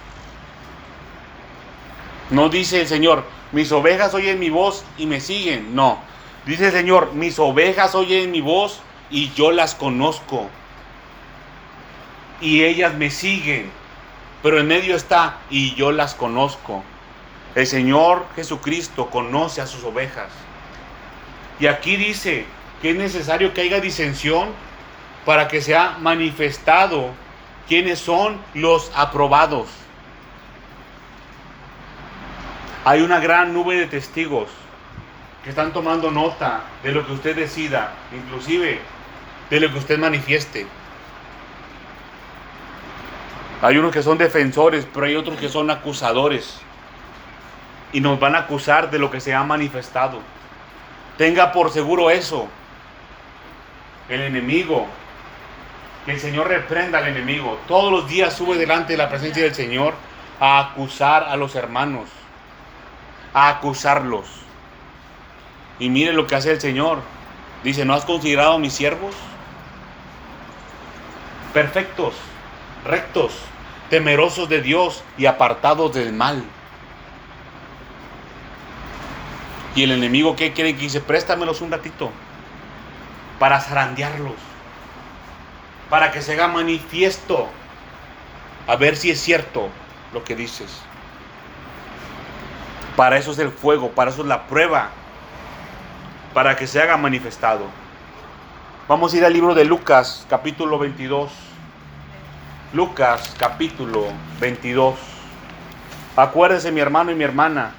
[2.30, 5.76] No dice el Señor, mis ovejas oyen mi voz y me siguen.
[5.76, 6.00] No.
[6.46, 10.48] Dice el Señor, mis ovejas oyen mi voz y yo las conozco.
[12.40, 13.85] Y ellas me siguen.
[14.46, 16.84] Pero en medio está y yo las conozco.
[17.56, 20.28] El Señor Jesucristo conoce a sus ovejas.
[21.58, 22.46] Y aquí dice
[22.80, 24.50] que es necesario que haya disensión
[25.24, 27.10] para que sea manifestado
[27.66, 29.66] quiénes son los aprobados.
[32.84, 34.48] Hay una gran nube de testigos
[35.42, 38.78] que están tomando nota de lo que usted decida, inclusive
[39.50, 40.68] de lo que usted manifieste.
[43.62, 46.60] Hay unos que son defensores, pero hay otros que son acusadores.
[47.92, 50.20] Y nos van a acusar de lo que se ha manifestado.
[51.16, 52.48] Tenga por seguro eso.
[54.08, 54.86] El enemigo.
[56.04, 57.58] Que el Señor reprenda al enemigo.
[57.66, 59.94] Todos los días sube delante de la presencia del Señor
[60.38, 62.08] a acusar a los hermanos.
[63.32, 64.26] A acusarlos.
[65.78, 67.00] Y mire lo que hace el Señor.
[67.64, 69.14] Dice, ¿no has considerado a mis siervos?
[71.56, 72.12] perfectos,
[72.86, 73.32] rectos,
[73.90, 76.44] temerosos de Dios y apartados del mal.
[79.74, 81.00] Y el enemigo, ¿qué quiere que dice?
[81.00, 82.10] Préstamelos un ratito
[83.38, 84.36] para zarandearlos,
[85.90, 87.48] para que se haga manifiesto,
[88.66, 89.68] a ver si es cierto
[90.12, 90.80] lo que dices.
[92.96, 94.88] Para eso es el fuego, para eso es la prueba,
[96.32, 97.66] para que se haga manifestado.
[98.88, 101.45] Vamos a ir al libro de Lucas, capítulo 22.
[102.76, 104.04] Lucas, capítulo
[104.38, 104.96] 22.
[106.14, 107.72] Acuérdese mi hermano y mi hermana,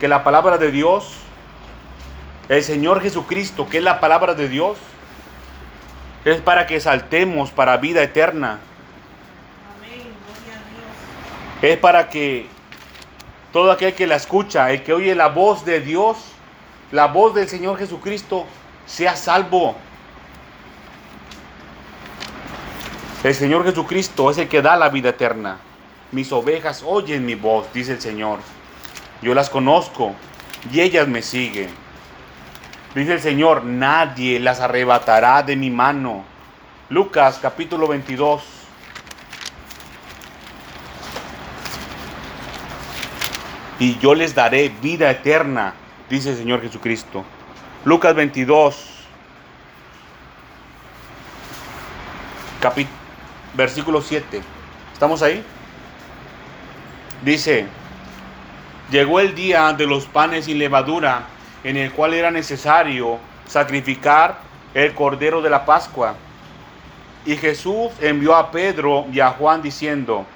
[0.00, 1.14] que la palabra de Dios,
[2.48, 4.76] el Señor Jesucristo, que es la palabra de Dios,
[6.24, 8.58] es para que saltemos para vida eterna.
[11.62, 12.48] Es para que
[13.52, 16.16] todo aquel que la escucha, el que oye la voz de Dios,
[16.90, 18.46] la voz del Señor Jesucristo,
[18.84, 19.76] sea salvo.
[23.24, 25.56] El Señor Jesucristo es el que da la vida eterna.
[26.12, 28.38] Mis ovejas oyen mi voz, dice el Señor.
[29.22, 30.12] Yo las conozco
[30.70, 31.70] y ellas me siguen.
[32.94, 36.22] Dice el Señor, nadie las arrebatará de mi mano.
[36.90, 38.42] Lucas capítulo 22.
[43.78, 45.74] y yo les daré vida eterna,
[46.08, 47.24] dice el Señor Jesucristo.
[47.84, 48.94] Lucas 22,
[53.54, 54.42] versículo 7.
[54.92, 55.42] ¿Estamos ahí?
[57.24, 57.66] Dice,
[58.90, 61.22] llegó el día de los panes y levadura,
[61.62, 64.38] en el cual era necesario sacrificar
[64.74, 66.14] el cordero de la Pascua.
[67.24, 70.26] Y Jesús envió a Pedro y a Juan diciendo,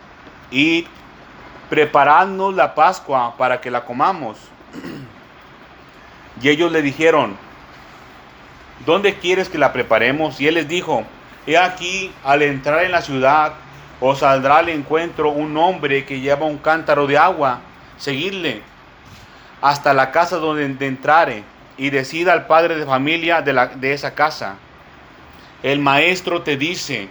[0.50, 0.86] id
[1.68, 4.38] preparadnos la Pascua para que la comamos.
[6.40, 7.36] Y ellos le dijeron,
[8.86, 10.40] ¿dónde quieres que la preparemos?
[10.40, 11.02] Y él les dijo,
[11.52, 13.54] he aquí, al entrar en la ciudad,
[14.00, 17.60] os saldrá al encuentro un hombre que lleva un cántaro de agua,
[17.96, 18.62] seguidle
[19.60, 21.42] hasta la casa donde entrare
[21.76, 24.56] y decida al padre de familia de, la, de esa casa.
[25.62, 27.08] El maestro te dice,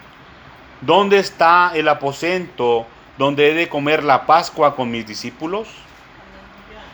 [0.82, 2.86] ¿dónde está el aposento
[3.18, 5.68] donde he de comer la Pascua con mis discípulos?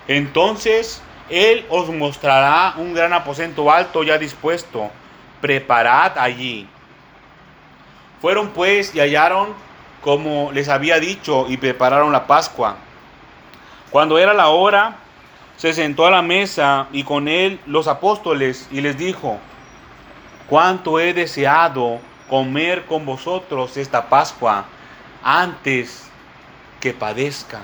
[0.08, 4.90] Entonces Él os mostrará un gran aposento alto ya dispuesto.
[5.42, 6.68] Preparad allí.
[8.24, 9.50] Fueron pues y hallaron
[10.00, 12.78] como les había dicho y prepararon la Pascua.
[13.90, 14.96] Cuando era la hora,
[15.58, 19.40] se sentó a la mesa y con él los apóstoles y les dijo,
[20.48, 22.00] cuánto he deseado
[22.30, 24.68] comer con vosotros esta Pascua
[25.22, 26.10] antes
[26.80, 27.60] que padezca.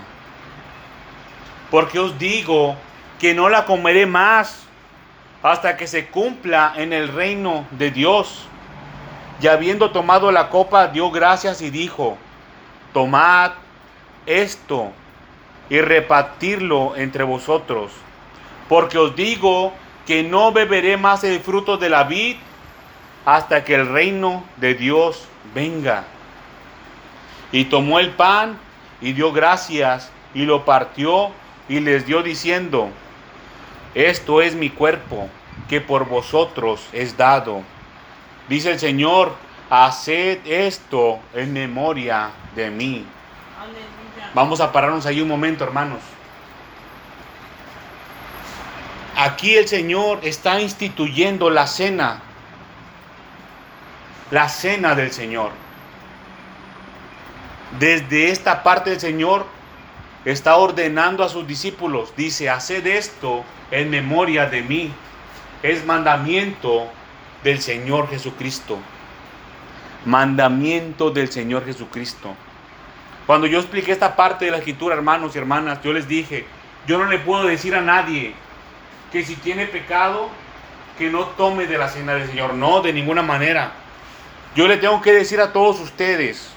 [1.71, 2.75] Porque os digo
[3.17, 4.63] que no la comeré más
[5.41, 8.49] hasta que se cumpla en el reino de Dios.
[9.41, 12.17] Y habiendo tomado la copa, dio gracias y dijo,
[12.93, 13.51] tomad
[14.25, 14.91] esto
[15.69, 17.91] y repartirlo entre vosotros,
[18.67, 19.71] porque os digo
[20.05, 22.37] que no beberé más el fruto de la vid
[23.25, 26.03] hasta que el reino de Dios venga.
[27.51, 28.57] Y tomó el pan
[29.01, 31.31] y dio gracias y lo partió
[31.67, 32.89] y les dio diciendo,
[33.93, 35.29] esto es mi cuerpo
[35.67, 37.63] que por vosotros es dado.
[38.49, 39.35] Dice el Señor,
[39.69, 43.05] haced esto en memoria de mí.
[44.33, 45.99] Vamos a pararnos ahí un momento, hermanos.
[49.15, 52.21] Aquí el Señor está instituyendo la cena,
[54.31, 55.51] la cena del Señor
[57.77, 59.45] desde esta parte del Señor
[60.25, 64.91] está ordenando a sus discípulos, dice, haced esto en memoria de mí.
[65.61, 66.87] Es mandamiento
[67.43, 68.77] del Señor Jesucristo.
[70.05, 72.35] Mandamiento del Señor Jesucristo.
[73.25, 76.45] Cuando yo expliqué esta parte de la escritura, hermanos y hermanas, yo les dije,
[76.87, 78.33] yo no le puedo decir a nadie
[79.11, 80.29] que si tiene pecado,
[80.97, 82.53] que no tome de la cena del Señor.
[82.55, 83.71] No, de ninguna manera.
[84.55, 86.49] Yo le tengo que decir a todos ustedes,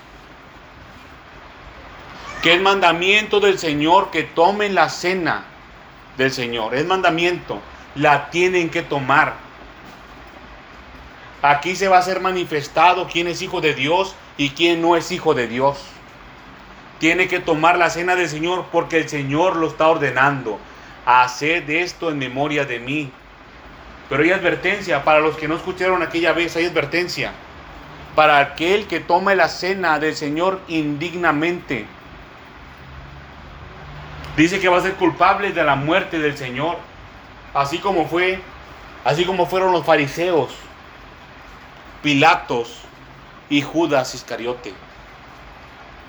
[2.42, 5.44] que es mandamiento del Señor que tomen la cena
[6.16, 6.74] del Señor.
[6.74, 7.60] Es mandamiento,
[7.94, 9.34] la tienen que tomar.
[11.42, 15.10] Aquí se va a ser manifestado quién es hijo de Dios y quién no es
[15.10, 15.78] hijo de Dios.
[17.00, 20.58] Tiene que tomar la cena del Señor porque el Señor lo está ordenando.
[21.04, 23.10] Haced esto en memoria de mí.
[24.08, 27.32] Pero hay advertencia para los que no escucharon aquella vez, hay advertencia.
[28.14, 31.86] Para aquel que tome la cena del Señor indignamente
[34.36, 36.78] Dice que va a ser culpable de la muerte del Señor,
[37.52, 38.40] así como fue,
[39.04, 40.54] así como fueron los fariseos,
[42.02, 42.82] Pilatos
[43.48, 44.74] y Judas Iscariote.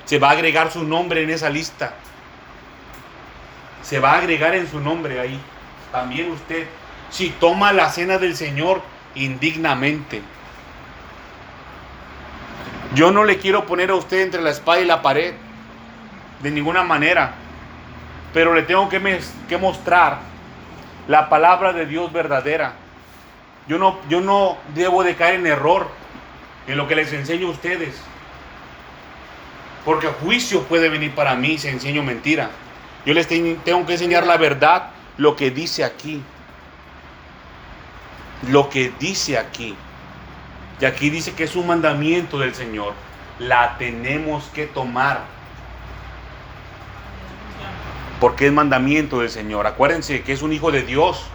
[0.05, 1.93] Se va a agregar su nombre en esa lista.
[3.81, 5.39] Se va a agregar en su nombre ahí.
[5.91, 6.67] También usted,
[7.09, 8.81] si toma la cena del Señor
[9.15, 10.21] indignamente.
[12.95, 15.33] Yo no le quiero poner a usted entre la espada y la pared.
[16.41, 17.33] De ninguna manera.
[18.33, 20.19] Pero le tengo que, que mostrar
[21.07, 22.73] la palabra de Dios verdadera.
[23.67, 25.87] Yo no, yo no debo de caer en error
[26.67, 27.95] en lo que les enseño a ustedes.
[29.85, 32.49] Porque juicio puede venir para mí si enseño mentira.
[33.05, 36.21] Yo les tengo que enseñar la verdad, lo que dice aquí.
[38.49, 39.75] Lo que dice aquí.
[40.79, 42.93] Y aquí dice que es un mandamiento del Señor.
[43.39, 45.21] La tenemos que tomar.
[48.19, 49.67] Porque es mandamiento del Señor.
[49.67, 51.25] Acuérdense que es un hijo de Dios.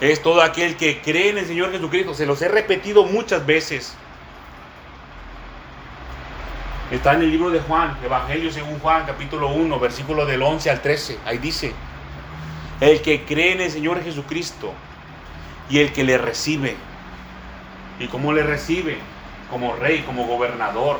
[0.00, 2.14] Es todo aquel que cree en el Señor Jesucristo.
[2.14, 3.94] Se los he repetido muchas veces.
[6.90, 10.80] Está en el libro de Juan, Evangelio según Juan, capítulo 1, versículo del 11 al
[10.80, 11.18] 13.
[11.26, 11.74] Ahí dice,
[12.80, 14.72] el que cree en el Señor Jesucristo
[15.68, 16.76] y el que le recibe.
[17.98, 18.96] ¿Y cómo le recibe?
[19.50, 20.98] Como rey, como gobernador,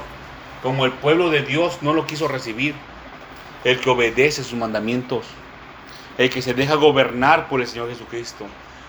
[0.63, 2.75] como el pueblo de Dios no lo quiso recibir.
[3.65, 5.25] El que obedece sus mandamientos,
[6.17, 8.47] el que se deja gobernar por el Señor Jesucristo.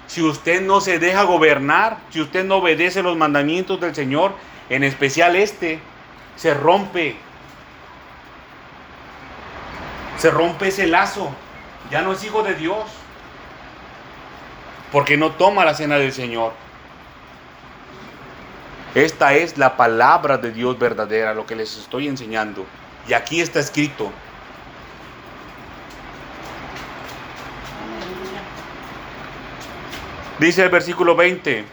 [0.09, 4.33] Si usted no se deja gobernar, si usted no obedece los mandamientos del Señor,
[4.67, 5.79] en especial este,
[6.35, 7.15] se rompe.
[10.17, 11.29] Se rompe ese lazo.
[11.91, 12.85] Ya no es hijo de Dios.
[14.91, 16.53] Porque no toma la cena del Señor.
[18.95, 22.65] Esta es la palabra de Dios verdadera, lo que les estoy enseñando.
[23.07, 24.11] Y aquí está escrito.
[30.39, 31.65] Dice el versículo 20.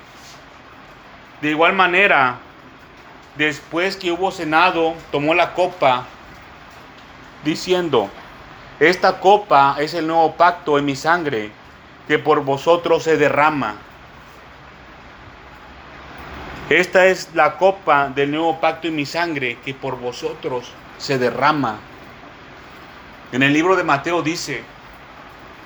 [1.40, 2.38] De igual manera,
[3.36, 6.04] después que hubo cenado, tomó la copa,
[7.44, 8.10] diciendo,
[8.80, 11.52] esta copa es el nuevo pacto en mi sangre,
[12.08, 13.76] que por vosotros se derrama.
[16.68, 21.76] Esta es la copa del nuevo pacto en mi sangre, que por vosotros se derrama.
[23.30, 24.64] En el libro de Mateo dice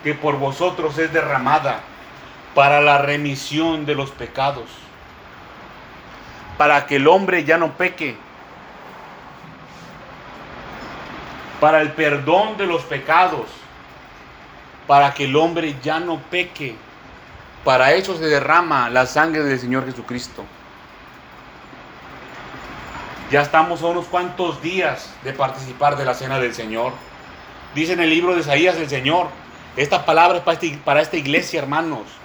[0.05, 1.81] que por vosotros es derramada
[2.55, 4.67] para la remisión de los pecados
[6.61, 8.15] para que el hombre ya no peque,
[11.59, 13.47] para el perdón de los pecados,
[14.87, 16.77] para que el hombre ya no peque.
[17.65, 20.45] Para eso se derrama la sangre del Señor Jesucristo.
[23.31, 26.93] Ya estamos a unos cuantos días de participar de la cena del Señor.
[27.75, 29.29] Dice en el libro de Isaías el Señor,
[29.79, 32.20] esta palabra es para, este, para esta iglesia, hermanos.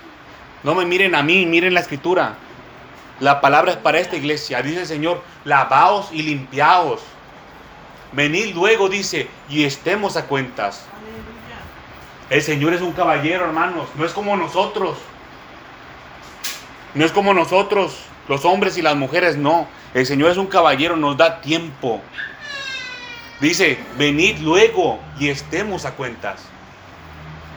[0.65, 2.33] No me miren a mí, miren la escritura.
[3.19, 4.63] La palabra es para esta iglesia.
[4.63, 7.01] Dice el Señor, lavaos y limpiaos.
[8.13, 10.87] Venid luego, dice, y estemos a cuentas.
[12.31, 13.87] El Señor es un caballero, hermanos.
[13.93, 14.97] No es como nosotros.
[16.95, 19.67] No es como nosotros, los hombres y las mujeres, no.
[19.93, 22.01] El Señor es un caballero, nos da tiempo.
[23.39, 26.41] Dice, venid luego y estemos a cuentas.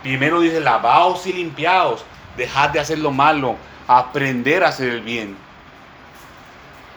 [0.02, 2.04] Primero dice, lavaos y limpiaos.
[2.38, 3.56] Dejad de hacer lo malo,
[3.88, 5.36] aprender a hacer el bien.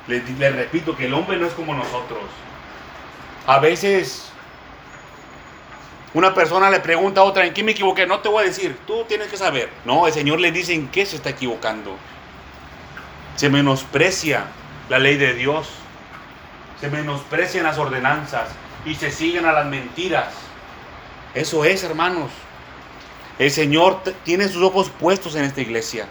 [0.07, 2.21] Les, repito que el hombre no es como nosotros.
[3.47, 4.31] A veces
[6.13, 8.05] una persona le pregunta a otra, ¿en qué me equivoqué?
[8.05, 9.69] No te voy a decir, tú tienes que saber.
[9.83, 11.97] No, el Señor le dice en qué se está equivocando.
[13.35, 14.45] Se menosprecia
[14.89, 15.69] la ley de Dios.
[16.79, 18.49] Se menosprecian las ordenanzas
[18.85, 20.33] y se siguen a las mentiras.
[21.33, 22.29] Eso es, hermanos.
[23.41, 26.05] El Señor tiene sus ojos puestos en esta iglesia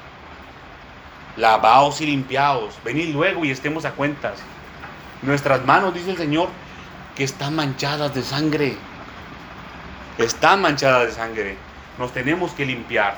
[1.37, 4.39] lavaos y limpiaos, venid luego y estemos a cuentas.
[5.23, 6.49] Nuestras manos, dice el Señor,
[7.17, 8.77] que están manchadas de sangre.
[10.19, 11.57] Están manchadas de sangre.
[11.99, 13.15] Nos tenemos que limpiar.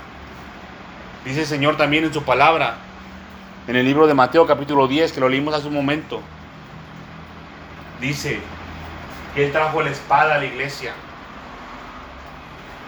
[1.25, 2.77] Dice el Señor también en su palabra,
[3.67, 6.21] en el libro de Mateo capítulo 10, que lo leímos hace un momento.
[8.01, 8.41] Dice
[9.35, 10.93] que Él trajo la espada a la iglesia.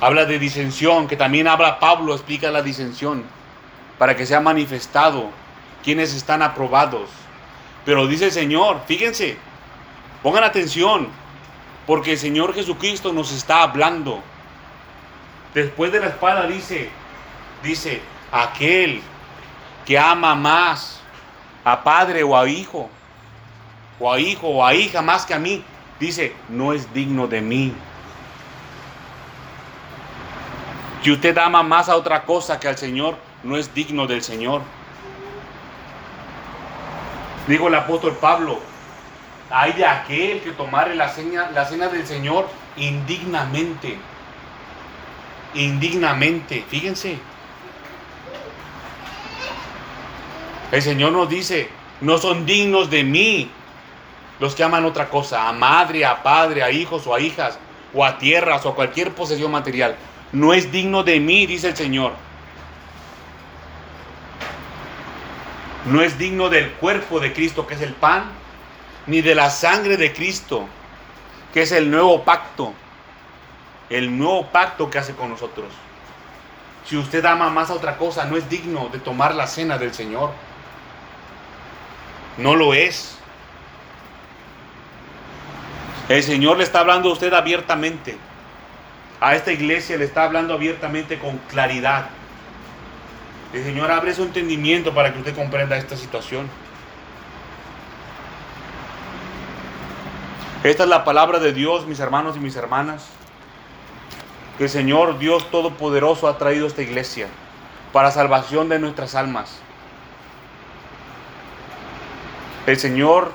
[0.05, 3.25] Habla de disensión, que también habla Pablo, explica la disensión
[3.97, 5.31] para que sea manifestado
[5.83, 7.09] quienes están aprobados.
[7.87, 9.39] Pero dice el Señor, fíjense,
[10.23, 11.09] pongan atención,
[11.87, 14.23] porque el Señor Jesucristo nos está hablando.
[15.55, 16.91] Después de la espada dice,
[17.63, 19.01] dice, aquel
[19.87, 21.01] que ama más
[21.65, 22.91] a padre o a hijo,
[23.99, 25.65] o a hijo o a hija más que a mí,
[25.99, 27.73] dice, no es digno de mí.
[31.05, 34.63] Si usted ama más a otra cosa que al Señor, no es digno del Señor.
[37.47, 38.59] Dijo el apóstol Pablo,
[39.51, 42.49] hay de aquel que tomare la, cena, la cena del Señor
[42.79, 43.99] indignamente.
[45.53, 47.19] Indignamente, fíjense.
[50.73, 51.69] El Señor nos dice,
[52.01, 53.51] no son dignos de mí
[54.41, 57.59] los que aman otra cosa, a madre, a padre, a hijos o a hijas,
[57.93, 59.97] o a tierras o a cualquier posesión material.
[60.35, 62.13] No es digno de mí, dice el Señor.
[65.87, 68.25] No es digno del cuerpo de Cristo, que es el pan,
[69.07, 70.67] ni de la sangre de Cristo,
[71.53, 72.75] que es el nuevo pacto.
[73.89, 75.69] El nuevo pacto que hace con nosotros.
[76.85, 79.95] Si usted ama más a otra cosa, no es digno de tomar la cena del
[79.95, 80.33] Señor.
[82.39, 83.17] No lo es.
[86.09, 88.19] El Señor le está hablando a usted abiertamente.
[89.21, 92.11] A esta iglesia le está hablando abiertamente con claridad.
[93.53, 96.49] El Señor abre su entendimiento para que usted comprenda esta situación.
[100.65, 103.07] Esta es la palabra de Dios, mis hermanos y mis hermanas.
[104.59, 107.29] Que el Señor Dios Todopoderoso ha traído a esta iglesia
[107.93, 109.61] para salvación de nuestras almas.
[112.67, 113.31] El Señor,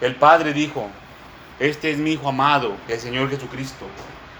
[0.00, 0.88] el Padre dijo,
[1.58, 3.86] este es mi Hijo amado, el Señor Jesucristo.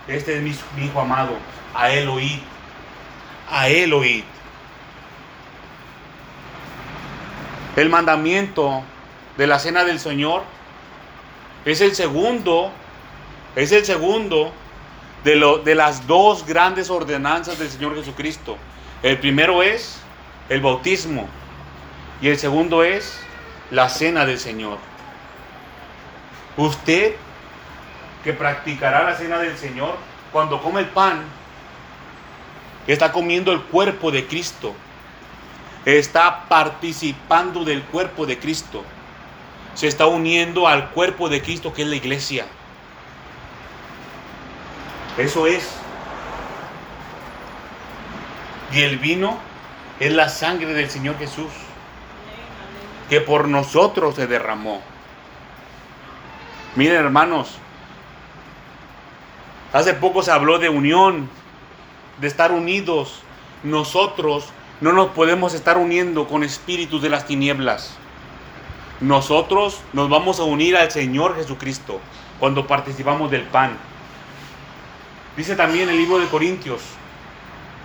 [0.08, 1.36] Este es mi, Hijo amado,
[1.74, 2.40] a Él oíd.
[3.50, 4.24] A Él oíd.
[7.76, 8.82] El mandamiento
[9.36, 10.42] de la cena del Señor
[11.64, 12.70] es el segundo,
[13.56, 14.52] es el segundo
[15.24, 18.58] de, lo, de las dos grandes ordenanzas del Señor Jesucristo.
[19.02, 20.00] El primero es
[20.48, 21.28] el bautismo
[22.20, 23.18] y el segundo es
[23.70, 24.78] la cena del Señor.
[26.56, 27.14] Usted
[28.24, 29.96] que practicará la cena del Señor,
[30.32, 31.22] cuando come el pan,
[32.86, 34.74] está comiendo el cuerpo de Cristo,
[35.84, 38.84] está participando del cuerpo de Cristo,
[39.74, 42.46] se está uniendo al cuerpo de Cristo que es la iglesia.
[45.18, 45.76] Eso es.
[48.72, 49.38] Y el vino
[50.00, 51.50] es la sangre del Señor Jesús
[53.10, 54.80] que por nosotros se derramó.
[56.76, 57.58] Miren hermanos,
[59.72, 61.28] hace poco se habló de unión,
[62.20, 63.22] de estar unidos.
[63.62, 64.48] Nosotros
[64.80, 67.96] no nos podemos estar uniendo con espíritus de las tinieblas.
[69.00, 72.00] Nosotros nos vamos a unir al Señor Jesucristo
[72.38, 73.76] cuando participamos del pan.
[75.36, 76.82] Dice también el libro de Corintios,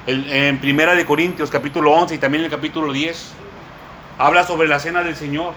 [0.05, 3.33] en Primera de Corintios capítulo 11 y también el capítulo 10
[4.17, 5.53] habla sobre la cena del Señor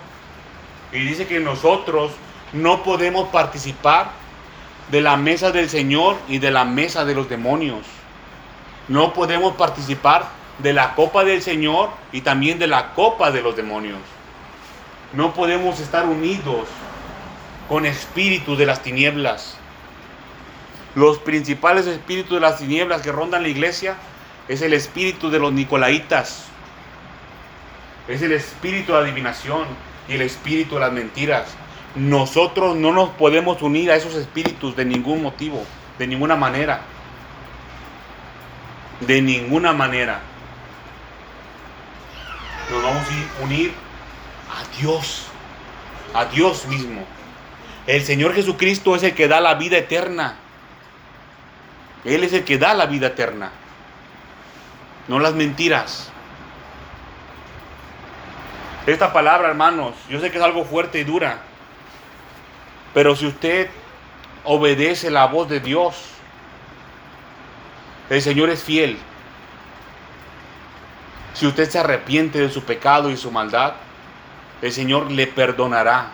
[0.92, 2.12] y dice que nosotros
[2.52, 4.10] no podemos participar
[4.90, 7.86] de la mesa del Señor y de la mesa de los demonios.
[8.88, 10.26] No podemos participar
[10.58, 13.98] de la copa del Señor y también de la copa de los demonios.
[15.12, 16.68] No podemos estar unidos
[17.68, 19.56] con espíritus de las tinieblas.
[20.96, 23.94] Los principales espíritus de las tinieblas que rondan la iglesia
[24.48, 26.46] es el espíritu de los nicolaitas,
[28.08, 29.66] es el espíritu de adivinación
[30.08, 31.46] y el espíritu de las mentiras.
[31.94, 35.64] Nosotros no nos podemos unir a esos espíritus de ningún motivo,
[35.98, 36.82] de ninguna manera.
[39.00, 40.20] De ninguna manera.
[42.70, 43.72] Nos vamos a unir
[44.50, 45.26] a Dios,
[46.14, 47.04] a Dios mismo.
[47.86, 50.36] El Señor Jesucristo es el que da la vida eterna.
[52.04, 53.50] Él es el que da la vida eterna.
[55.08, 56.10] No las mentiras.
[58.86, 61.42] Esta palabra, hermanos, yo sé que es algo fuerte y dura,
[62.94, 63.70] pero si usted
[64.44, 65.94] obedece la voz de Dios,
[68.08, 68.98] el Señor es fiel.
[71.34, 73.74] Si usted se arrepiente de su pecado y su maldad,
[74.60, 76.08] el Señor le perdonará.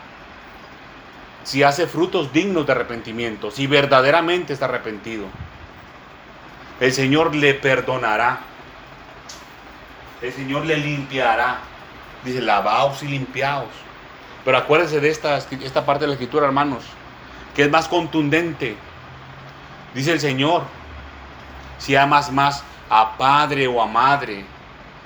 [1.44, 5.26] Si hace frutos dignos de arrepentimiento, si verdaderamente está arrepentido,
[6.80, 8.40] el Señor le perdonará.
[10.20, 11.58] El Señor le limpiará.
[12.24, 13.68] Dice, lavaos y limpiaos.
[14.46, 16.84] Pero acuérdense de esta, esta parte de la escritura, hermanos,
[17.56, 18.76] que es más contundente.
[19.92, 20.62] Dice el Señor,
[21.78, 24.44] si amas más a padre o a madre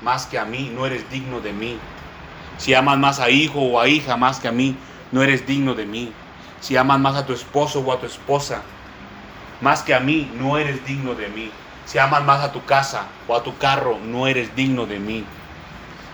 [0.02, 1.78] más que a mí, no eres digno de mí.
[2.58, 4.76] Si amas más a hijo o a hija más que a mí,
[5.10, 6.12] no eres digno de mí.
[6.60, 8.60] Si amas más a tu esposo o a tu esposa
[9.62, 11.50] más que a mí, no eres digno de mí.
[11.86, 15.24] Si amas más a tu casa o a tu carro, no eres digno de mí.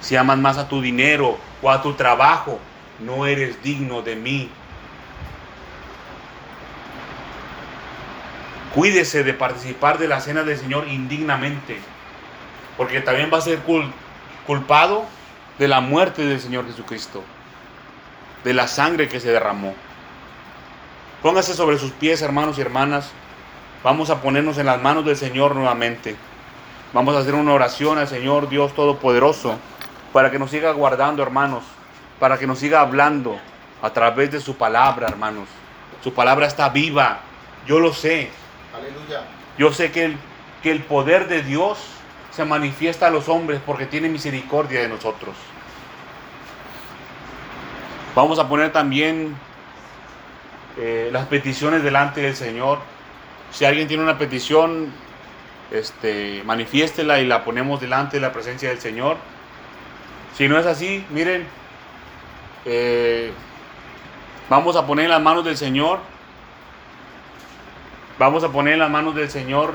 [0.01, 2.61] Si amas más a tu dinero o a tu trabajo,
[3.01, 4.51] no eres digno de mí.
[8.75, 11.79] Cuídese de participar de la cena del Señor indignamente,
[12.77, 13.61] porque también va a ser
[14.47, 15.07] culpado
[15.59, 17.23] de la muerte del Señor Jesucristo.
[18.45, 19.75] de la sangre que se derramó.
[21.21, 23.11] Póngase sobre sus pies, hermanos y hermanas.
[23.83, 26.15] Vamos a ponernos en las manos del Señor nuevamente.
[26.93, 29.59] Vamos a hacer una oración al Señor Dios Todopoderoso
[30.13, 31.65] para que nos siga guardando, hermanos,
[32.19, 33.39] para que nos siga hablando
[33.83, 35.49] a través de su palabra, hermanos.
[36.03, 37.21] Su palabra está viva,
[37.67, 38.31] yo lo sé.
[38.75, 39.25] Aleluya.
[39.59, 40.17] Yo sé que el,
[40.63, 41.79] que el poder de Dios
[42.31, 45.35] se manifiesta a los hombres porque tiene misericordia de nosotros.
[48.15, 49.37] Vamos a poner también
[50.79, 52.79] eh, las peticiones delante del Señor.
[53.51, 54.93] Si alguien tiene una petición,
[55.71, 59.17] este, manifiéstela y la ponemos delante de la presencia del Señor.
[60.37, 61.47] Si no es así, miren,
[62.69, 63.33] eh,
[64.51, 66.01] vamos a poner en las manos del Señor.
[68.19, 69.75] Vamos a poner en las manos del Señor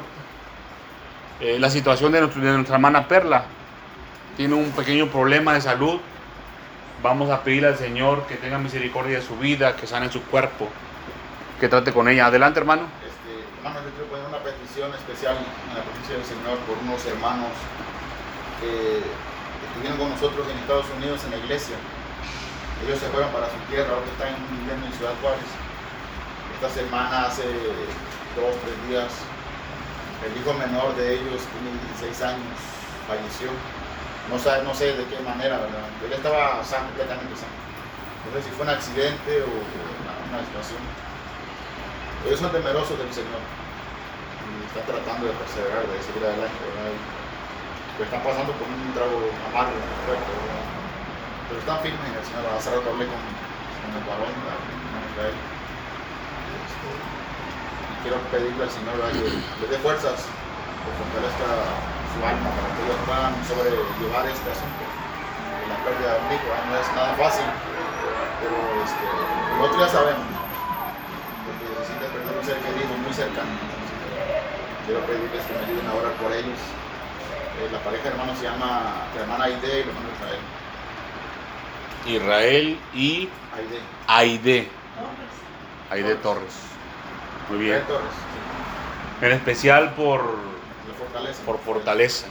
[1.39, 3.45] eh, la situación de, nuestra hermana Perla.
[4.35, 6.01] Tiene un pequeño problema de salud.
[7.01, 10.67] Vamos a pedirle al Señor que tenga misericordia de su vida, que sane su cuerpo,
[11.59, 12.25] que trate con ella.
[12.25, 12.83] Adelante, hermano.
[13.07, 17.05] Este, hermano, yo quiero poner una petición especial en la presencia del Señor por unos
[17.05, 17.51] hermanos
[18.59, 18.99] que
[19.67, 21.77] estuvieron con nosotros en Estados Unidos en la iglesia.
[22.85, 25.45] Ellos se fueron para su tierra, ahora están viviendo en Ciudad Juárez.
[26.57, 27.45] Esta semana, hace
[28.33, 29.11] dos, tres días,
[30.25, 31.69] el hijo menor de ellos tiene
[32.01, 32.57] 16 años,
[33.05, 33.53] falleció.
[34.29, 35.85] No, sabe, no sé de qué manera, ¿verdad?
[36.05, 37.53] Él estaba sano, completamente sano.
[38.25, 40.81] No sé si fue un accidente o una, situación.
[42.25, 46.61] Ellos son temerosos del Señor y están tratando de perseverar, de seguir adelante.
[46.65, 46.97] Y,
[47.97, 49.21] pues están pasando por un trago
[49.53, 50.80] amargo, fuerte, ¿verdad?
[51.51, 52.47] Pero están firmes en el Señor.
[52.55, 54.31] Hace rato hablé con, con el varón,
[57.91, 61.75] y quiero pedirle al Señor que le dé fuerzas, que fortalezca
[62.15, 64.79] su alma para que ellos puedan sobrellevar este asunto.
[64.79, 66.71] de La pérdida de un hijo ¿verdad?
[66.71, 67.43] no es nada fácil,
[68.39, 68.55] pero
[68.87, 70.23] este, el otro ya sabemos,
[71.43, 73.51] porque se siente perder un ser querido muy cercano.
[74.87, 76.63] Quiero pedirles que me ayuden a orar por ellos.
[77.59, 80.39] Eh, la pareja de hermanos se llama la hermana Aide y el hermano Israel.
[82.05, 83.79] Israel y Aide.
[84.07, 84.67] Aide.
[85.89, 86.53] Aide Torres.
[87.49, 87.77] Muy bien.
[87.79, 88.15] Israel Torres.
[89.21, 91.43] En especial por, La fortaleza.
[91.45, 92.27] por fortaleza.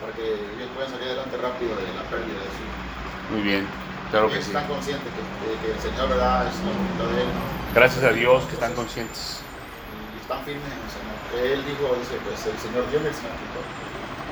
[0.00, 3.34] Para que ellos puedan salir adelante rápido de la pérdida de su.
[3.34, 3.66] Muy bien.
[4.10, 4.50] Claro que ellos sí.
[4.50, 6.46] están conscientes que, de que el Señor ¿verdad?
[6.48, 7.28] es la voluntad de Él
[7.74, 9.40] Gracias a Dios que están conscientes.
[10.16, 11.52] y están firmes en el Señor.
[11.52, 13.32] Él dijo, dice, pues el Señor dio y el Señor.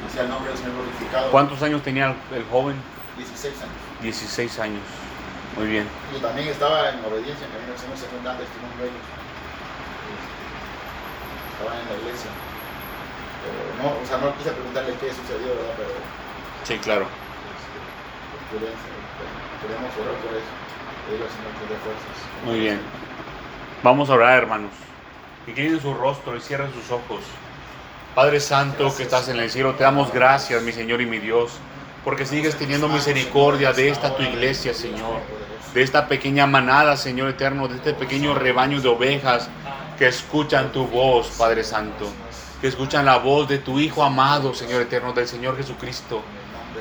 [0.06, 1.30] Dice el nombre del Señor glorificado.
[1.30, 2.76] ¿Cuántos años tenía el joven?
[3.18, 3.78] 16 años.
[4.02, 4.82] 16 años.
[5.56, 5.86] Muy bien.
[6.16, 9.06] Y también estaba en obediencia, en camino del Señor, según dan testimonio ellos.
[11.58, 12.30] Estaban en la iglesia.
[13.42, 15.74] Pero no, o sea, no quise preguntarle qué sucedió, ¿verdad?
[15.76, 15.90] Pero
[16.64, 17.06] Sí, claro.
[17.06, 17.78] este,
[18.50, 18.80] queremos,
[19.62, 20.52] queremos orar por eso.
[21.08, 21.16] Al
[21.80, 22.18] fuerzas.
[22.44, 22.80] Muy bien.
[23.82, 24.72] Vamos a orar, hermanos.
[25.46, 27.20] Inclinen su rostro y cierren sus ojos.
[28.14, 31.52] Padre Santo que estás en el cielo, te damos gracias, mi Señor y mi Dios,
[32.08, 35.20] porque sigues teniendo misericordia de esta tu iglesia, Señor.
[35.74, 39.50] De esta pequeña manada, Señor eterno, de este pequeño rebaño de ovejas
[39.98, 42.10] que escuchan tu voz, Padre Santo.
[42.62, 46.22] Que escuchan la voz de tu Hijo amado, Señor eterno, del Señor Jesucristo.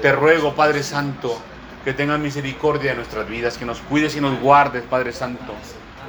[0.02, 1.38] Te ruego, Padre Santo,
[1.84, 5.52] que tengas misericordia de nuestras vidas, que nos cuides y nos guardes, Padre Santo,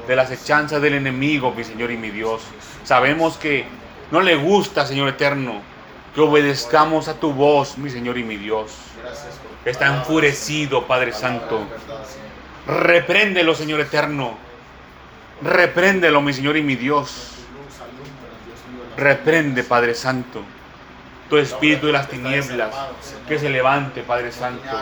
[0.06, 2.42] de las hechanzas del enemigo, mi Señor y mi Dios.
[2.84, 3.66] Sabemos que
[4.12, 5.60] no le gusta, Señor eterno,
[6.14, 8.87] que obedezcamos a tu voz, mi Señor y mi Dios.
[9.64, 11.66] Está enfurecido, Padre Santo.
[12.66, 14.36] Repréndelo, Señor eterno.
[15.42, 17.34] Repréndelo, mi Señor y mi Dios.
[18.96, 20.42] Reprende, Padre Santo,
[21.30, 22.74] tu espíritu de las tinieblas
[23.28, 24.76] que se levante, Padre Santo,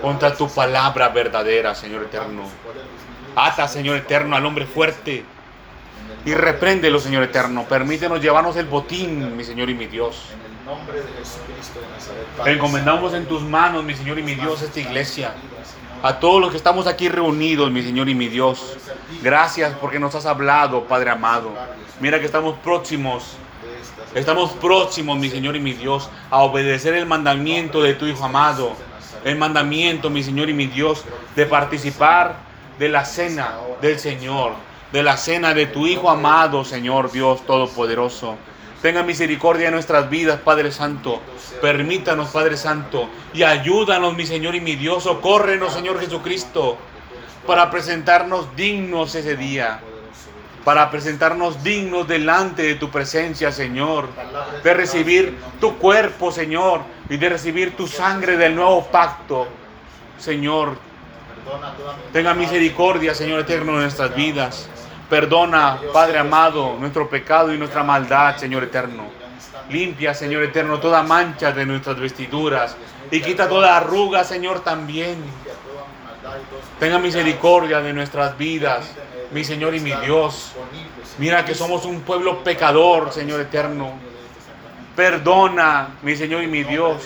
[0.00, 2.42] contra tu palabra verdadera, Señor eterno.
[3.34, 5.24] Ata, Señor eterno, al hombre fuerte
[6.24, 7.64] y repréndelo, Señor eterno.
[7.64, 10.22] Permítenos llevarnos el botín, mi Señor y mi Dios.
[10.68, 12.26] Nombre de Jesucristo de Nazaret.
[12.36, 15.32] Padre Encomendamos en tus manos, mi Señor y mi Dios, esta iglesia.
[16.02, 18.76] A todos los que estamos aquí reunidos, mi Señor y mi Dios.
[19.22, 21.52] Gracias porque nos has hablado, Padre amado.
[22.00, 23.38] Mira que estamos próximos
[24.14, 28.72] Estamos próximos, mi Señor y mi Dios, a obedecer el mandamiento de tu Hijo amado.
[29.24, 31.04] El mandamiento, mi Señor y mi Dios,
[31.36, 32.36] de participar
[32.78, 34.52] de la cena del Señor,
[34.92, 38.36] de la cena de tu Hijo amado, Señor Dios Todopoderoso.
[38.82, 41.20] Tenga misericordia de nuestras vidas, Padre Santo.
[41.60, 45.04] Permítanos, Padre Santo, y ayúdanos, mi Señor y mi Dios.
[45.04, 46.76] Socórrenos, Señor Jesucristo,
[47.46, 49.80] para presentarnos dignos ese día
[50.64, 54.06] para presentarnos dignos delante de tu presencia, Señor,
[54.62, 59.46] de recibir tu cuerpo, Señor, y de recibir tu sangre del nuevo pacto,
[60.18, 60.76] Señor,
[62.12, 64.68] Tenga misericordia, Señor eterno, de nuestras vidas.
[65.08, 69.04] Perdona, Padre amado, nuestro pecado y nuestra maldad, Señor eterno.
[69.70, 72.76] Limpia, Señor eterno, toda mancha de nuestras vestiduras.
[73.10, 75.16] Y quita toda arruga, Señor, también.
[76.78, 78.90] Tenga misericordia de nuestras vidas,
[79.32, 80.52] mi Señor y mi Dios.
[81.16, 83.92] Mira que somos un pueblo pecador, Señor eterno.
[84.94, 87.02] Perdona, mi Señor y mi Dios.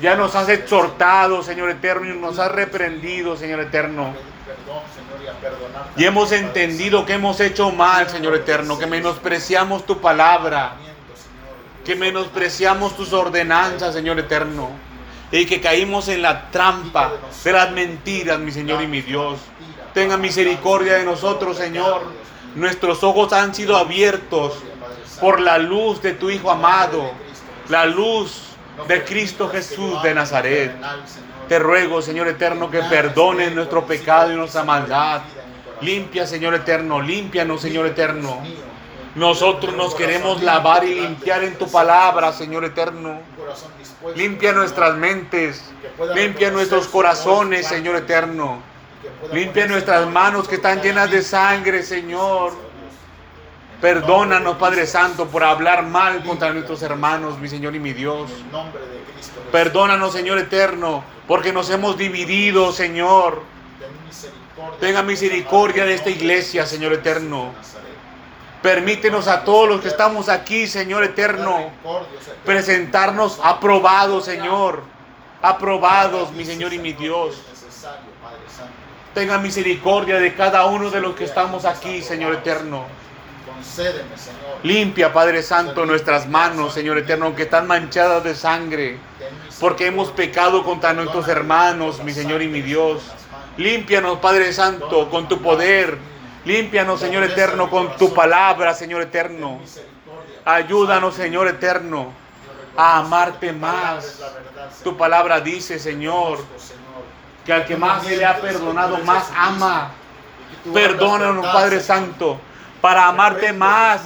[0.00, 4.12] Ya nos has exhortado, Señor eterno, y nos has reprendido, Señor eterno.
[4.56, 8.86] Perdón, Señor, y a perdonar Y hemos entendido que hemos hecho mal, Señor eterno, que
[8.86, 10.74] menospreciamos tu palabra,
[11.84, 14.70] que menospreciamos tus ordenanzas, Señor eterno,
[15.30, 19.38] y que caímos en la trampa de las mentiras, mi Señor y mi Dios.
[19.94, 22.02] Tenga misericordia de nosotros, Señor.
[22.54, 24.54] Nuestros ojos han sido abiertos
[25.20, 27.10] por la luz de tu Hijo amado,
[27.68, 28.51] la luz
[28.88, 30.72] de Cristo Jesús de Nazaret.
[31.48, 35.22] Te ruego, Señor eterno, que perdones nuestro pecado y nuestra maldad.
[35.80, 38.40] Limpia, Señor eterno, límpianos, Señor eterno.
[39.14, 43.20] Nosotros nos queremos lavar y limpiar en tu palabra, Señor eterno.
[44.14, 45.62] Limpia nuestras mentes,
[46.14, 48.62] limpia nuestros corazones, Señor eterno.
[49.32, 52.71] Limpia nuestras manos que están llenas de sangre, Señor.
[53.82, 58.30] Perdónanos, Padre Santo, por hablar mal contra nuestros hermanos, mi Señor y mi Dios.
[59.50, 63.42] Perdónanos, Señor eterno, porque nos hemos dividido, Señor.
[64.78, 67.50] Tenga misericordia de esta iglesia, Señor eterno.
[68.62, 71.72] Permítenos a todos los que estamos aquí, Señor eterno,
[72.44, 74.84] presentarnos aprobados, Señor.
[75.42, 77.42] Aprobados, mi Señor y mi Dios.
[79.12, 83.01] Tenga misericordia de cada uno de los que estamos aquí, Señor eterno.
[83.62, 84.58] Concédeme, Señor.
[84.64, 88.98] Limpia, Padre Santo, nuestras manos, Señor eterno, que están manchadas de sangre,
[89.60, 93.02] porque hemos pecado contra nuestros hermanos, mi Señor y mi Dios.
[93.56, 95.96] Límpianos, Padre Santo, con tu poder.
[96.44, 99.60] Límpianos, Señor eterno, con tu palabra, Señor eterno.
[100.44, 102.12] Ayúdanos, Señor eterno,
[102.76, 104.20] a amarte más.
[104.82, 106.40] Tu palabra dice, Señor,
[107.46, 109.92] que al que más se le ha perdonado, más ama.
[110.74, 112.40] Perdónanos, Padre Santo,
[112.82, 114.02] para amarte más,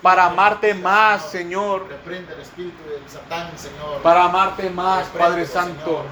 [0.00, 4.00] para amarte más, Señor, Reprende el espíritu del Satán, Señor.
[4.02, 6.04] para amarte más, Padre Santo,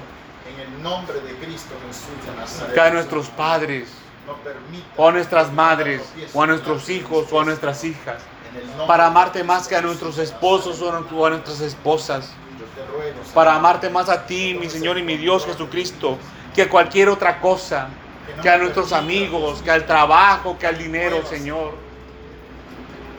[0.53, 2.73] En el nombre de Cristo Jesús de Nazaret.
[2.73, 3.89] que a nuestros padres,
[4.97, 6.01] o a nuestras madres,
[6.33, 8.21] o a nuestros hijos, o a nuestras hijas,
[8.85, 12.33] para amarte más que a nuestros esposos o a nuestras esposas,
[13.33, 16.17] para amarte más a ti, mi Señor y mi Dios Jesucristo,
[16.53, 17.87] que a cualquier otra cosa,
[18.41, 21.71] que a nuestros amigos, que al trabajo, que al dinero, Señor.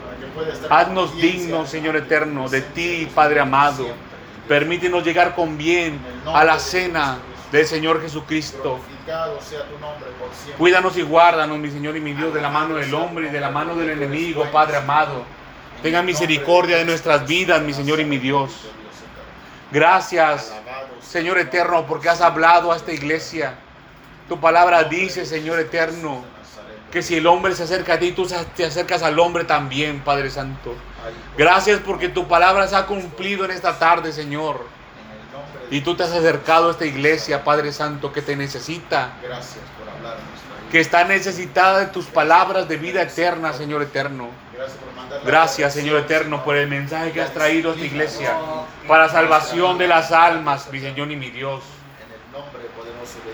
[0.03, 0.22] para que pueda estar
[0.69, 3.87] Haznos dignos, Señor eterno, de ti, Padre amado.
[4.47, 7.19] Permítenos llegar con bien a la cena
[7.51, 8.79] del Señor Jesucristo.
[10.57, 13.39] Cuídanos y guárdanos, mi Señor y mi Dios, de la mano del hombre y de
[13.39, 15.23] la mano del enemigo, Padre amado.
[15.81, 18.51] Tenga misericordia de nuestras vidas, mi Señor y mi Dios.
[19.71, 20.53] Gracias,
[21.01, 23.55] Señor eterno, porque has hablado a esta iglesia.
[24.27, 26.23] Tu palabra dice, Señor eterno,
[26.93, 30.29] que si el hombre se acerca a ti, tú te acercas al hombre también, Padre
[30.29, 30.75] Santo.
[31.35, 34.63] Gracias porque tu palabra se ha cumplido en esta tarde, Señor.
[35.71, 39.89] Y tú te has acercado a esta iglesia, Padre Santo, que te necesita, Gracias por
[39.89, 40.17] hablar
[40.73, 44.29] que está necesitada de tus palabras de vida eterna, Señor eterno.
[45.23, 48.35] Gracias, Señor eterno, por el mensaje que has traído a esta iglesia
[48.87, 51.61] para salvación de las almas, mi Señor y mi Dios.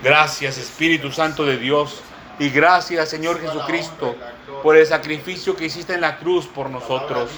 [0.02, 2.02] Gracias, Espíritu Santo de Dios.
[2.40, 4.16] Y gracias, Señor Jesucristo,
[4.62, 7.30] por el sacrificio que hiciste en la cruz por nosotros.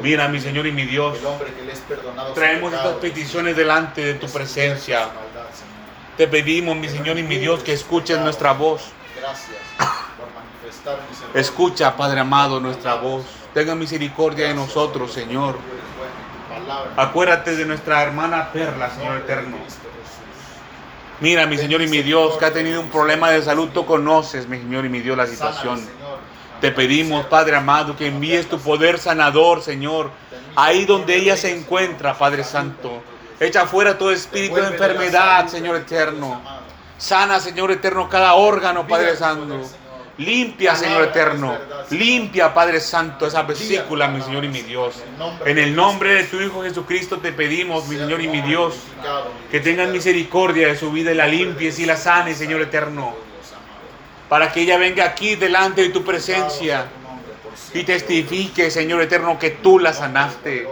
[0.00, 1.16] Mira, mi Señor y mi Dios,
[2.34, 5.10] traemos estas peticiones delante de tu es presencia.
[6.16, 8.82] Te pedimos, mi Señor y mi Dios, que escuches nuestra voz.
[11.34, 13.24] Escucha, Padre amado, nuestra voz.
[13.54, 15.56] Tenga misericordia de nosotros, Señor.
[16.96, 19.58] Acuérdate de nuestra hermana Perla, Señor eterno.
[21.24, 24.46] Mira, mi Señor y mi Dios, que ha tenido un problema de salud, tú conoces,
[24.46, 25.80] mi Señor y mi Dios, la situación.
[26.60, 30.10] Te pedimos, Padre amado, que envíes tu poder sanador, Señor,
[30.54, 33.02] ahí donde ella se encuentra, Padre Santo.
[33.40, 36.42] Echa fuera todo espíritu de enfermedad, Señor eterno.
[36.98, 39.62] Sana, Señor eterno, cada órgano, Padre Santo.
[40.18, 41.56] Limpia, Señor eterno.
[41.90, 45.02] Limpia, Padre Santo, esa vesícula, mi Señor y mi Dios.
[45.44, 48.74] En el nombre de tu Hijo Jesucristo te pedimos, mi Señor y mi Dios,
[49.50, 53.14] que tengan misericordia de su vida y la limpies y la sanes, Señor eterno.
[54.28, 56.86] Para que ella venga aquí delante de tu presencia
[57.72, 60.68] y testifique, Señor eterno, que tú la sanaste.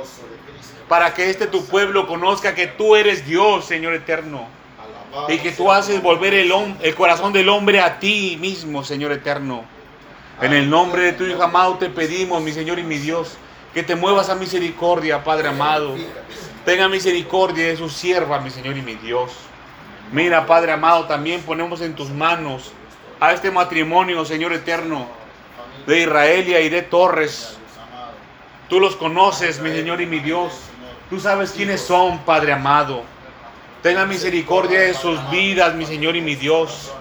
[0.88, 4.61] Para que este tu pueblo conozca que tú eres Dios, Señor eterno.
[5.28, 9.64] Y que tú haces volver el, el corazón del hombre a ti mismo, Señor eterno.
[10.40, 13.36] En el nombre de tu Hijo amado te pedimos, mi Señor y mi Dios,
[13.74, 15.94] que te muevas a misericordia, Padre amado.
[16.64, 19.32] Tenga misericordia de su sierva, mi Señor y mi Dios.
[20.12, 22.72] Mira, Padre amado, también ponemos en tus manos
[23.20, 25.06] a este matrimonio, Señor eterno,
[25.86, 27.56] de Israel y Aire Torres.
[28.68, 30.52] Tú los conoces, mi Señor y mi Dios.
[31.08, 33.04] Tú sabes quiénes son, Padre amado.
[33.82, 36.92] Tenga misericordia de sus vidas, mi Señor y mi Dios.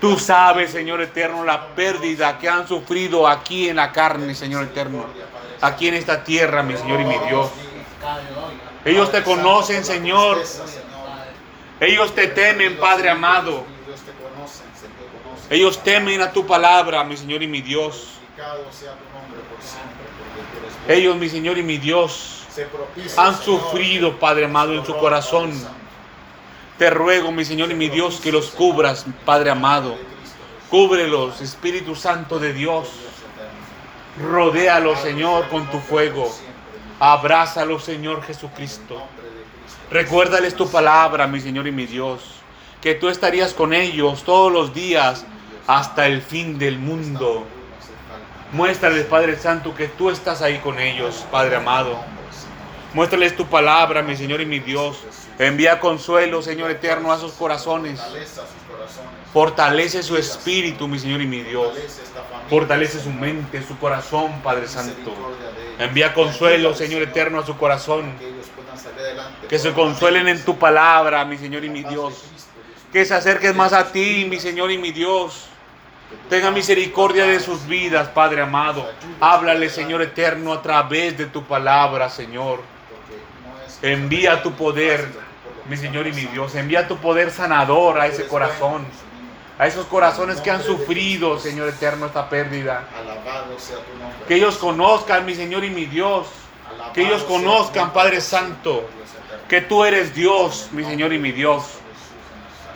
[0.00, 5.06] Tú sabes, Señor eterno, la pérdida que han sufrido aquí en la carne, Señor eterno.
[5.60, 7.50] Aquí en esta tierra, mi Señor y mi Dios.
[8.84, 10.42] Ellos te conocen, Señor.
[11.80, 13.64] Ellos te temen, Padre amado.
[15.48, 18.18] Ellos temen a tu palabra, mi Señor y mi Dios.
[20.88, 22.41] Ellos, mi Señor y mi Dios,
[23.16, 25.52] han sufrido, Padre amado, en su corazón.
[26.78, 29.96] Te ruego, mi Señor y mi Dios, que los cubras, Padre amado.
[30.70, 32.88] Cúbrelos, Espíritu Santo de Dios.
[34.20, 36.34] Rodéalos, Señor, con tu fuego.
[36.98, 39.02] Abrázalos, Señor Jesucristo.
[39.90, 42.22] Recuérdales tu palabra, mi Señor y mi Dios.
[42.80, 45.24] Que tú estarías con ellos todos los días
[45.66, 47.44] hasta el fin del mundo.
[48.52, 51.98] Muéstrales, Padre Santo, que tú estás ahí con ellos, Padre amado.
[52.94, 54.98] Muéstrales tu palabra, mi Señor y mi Dios.
[55.38, 58.00] Envía consuelo, Señor eterno, a sus corazones.
[59.32, 61.72] Fortalece su espíritu, mi Señor y mi Dios.
[62.50, 65.14] Fortalece su mente, su corazón, Padre Santo.
[65.78, 68.12] Envía consuelo, Señor eterno, a su corazón.
[69.48, 72.24] Que se consuelen en tu palabra, mi Señor y mi Dios.
[72.92, 75.46] Que se acerquen más a ti, mi Señor y mi Dios.
[76.28, 78.86] Tenga misericordia de sus vidas, Padre amado.
[79.18, 82.60] Háblale, Señor eterno, a través de tu palabra, Señor.
[83.80, 85.06] Envía tu poder,
[85.68, 86.54] mi Señor y mi Dios.
[86.54, 88.84] Envía tu poder sanador a ese corazón.
[89.58, 92.84] A esos corazones que han sufrido, Señor eterno, esta pérdida.
[94.26, 96.26] Que ellos conozcan, mi Señor y mi Dios.
[96.94, 98.88] Que ellos conozcan, Padre Santo,
[99.48, 101.64] que tú eres Dios, mi Señor y mi Dios.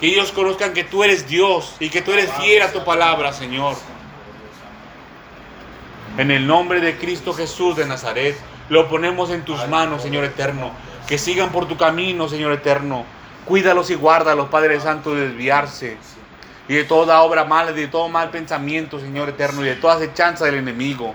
[0.01, 3.33] Que ellos conozcan que tú eres Dios y que tú eres fiel a tu palabra,
[3.33, 3.77] Señor.
[6.19, 8.39] En el nombre de Cristo Jesús de Nazaret,
[8.69, 10.73] lo ponemos en tus manos, Señor eterno
[11.07, 13.05] que sigan por tu camino, Señor eterno.
[13.45, 15.97] Cuídalos y guárdalos, Padre Santo, de desviarse
[16.69, 20.47] y de toda obra mala, de todo mal pensamiento, Señor eterno, y de toda acechanza
[20.47, 21.15] del enemigo.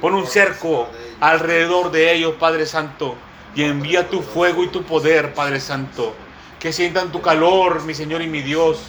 [0.00, 0.86] Pon un cerco
[1.20, 3.14] alrededor de ellos, Padre Santo,
[3.54, 6.14] y envía tu fuego y tu poder, Padre Santo.
[6.58, 8.82] Que sientan tu calor, mi Señor y mi Dios.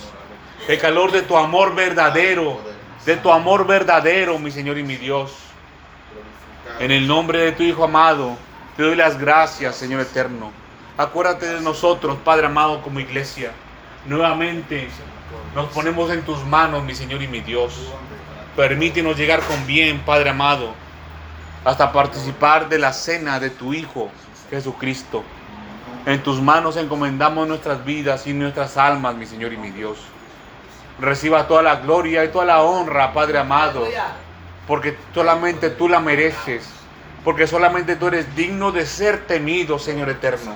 [0.67, 2.59] El calor de tu amor verdadero,
[3.05, 5.42] de tu amor verdadero, mi Señor y mi Dios.
[6.79, 8.35] En el nombre de tu Hijo amado.
[8.75, 10.51] Te doy las gracias, Señor eterno.
[10.97, 13.51] Acuérdate de nosotros, Padre amado, como iglesia.
[14.07, 14.87] Nuevamente
[15.53, 17.93] nos ponemos en tus manos, mi Señor y mi Dios.
[18.55, 20.73] Permítenos llegar con bien, Padre amado,
[21.63, 24.09] hasta participar de la cena de tu Hijo,
[24.49, 25.23] Jesucristo.
[26.07, 29.99] En tus manos encomendamos nuestras vidas y nuestras almas, mi Señor y mi Dios.
[30.99, 33.87] Reciba toda la gloria y toda la honra, Padre amado,
[34.67, 36.67] porque solamente tú la mereces
[37.23, 40.55] porque solamente tú eres digno de ser temido, Señor eterno.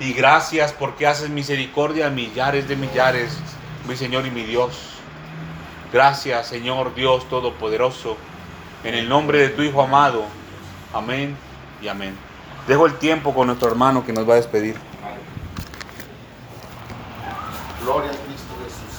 [0.00, 3.36] Y gracias porque haces misericordia a millares de millares,
[3.86, 4.94] mi Señor y mi Dios.
[5.92, 8.16] Gracias, Señor Dios Todopoderoso,
[8.82, 10.24] en el nombre de tu Hijo amado.
[10.92, 11.36] Amén
[11.80, 12.16] y amén.
[12.66, 14.76] Dejo el tiempo con nuestro hermano que nos va a despedir.
[17.82, 18.98] Gloria a Cristo Jesús.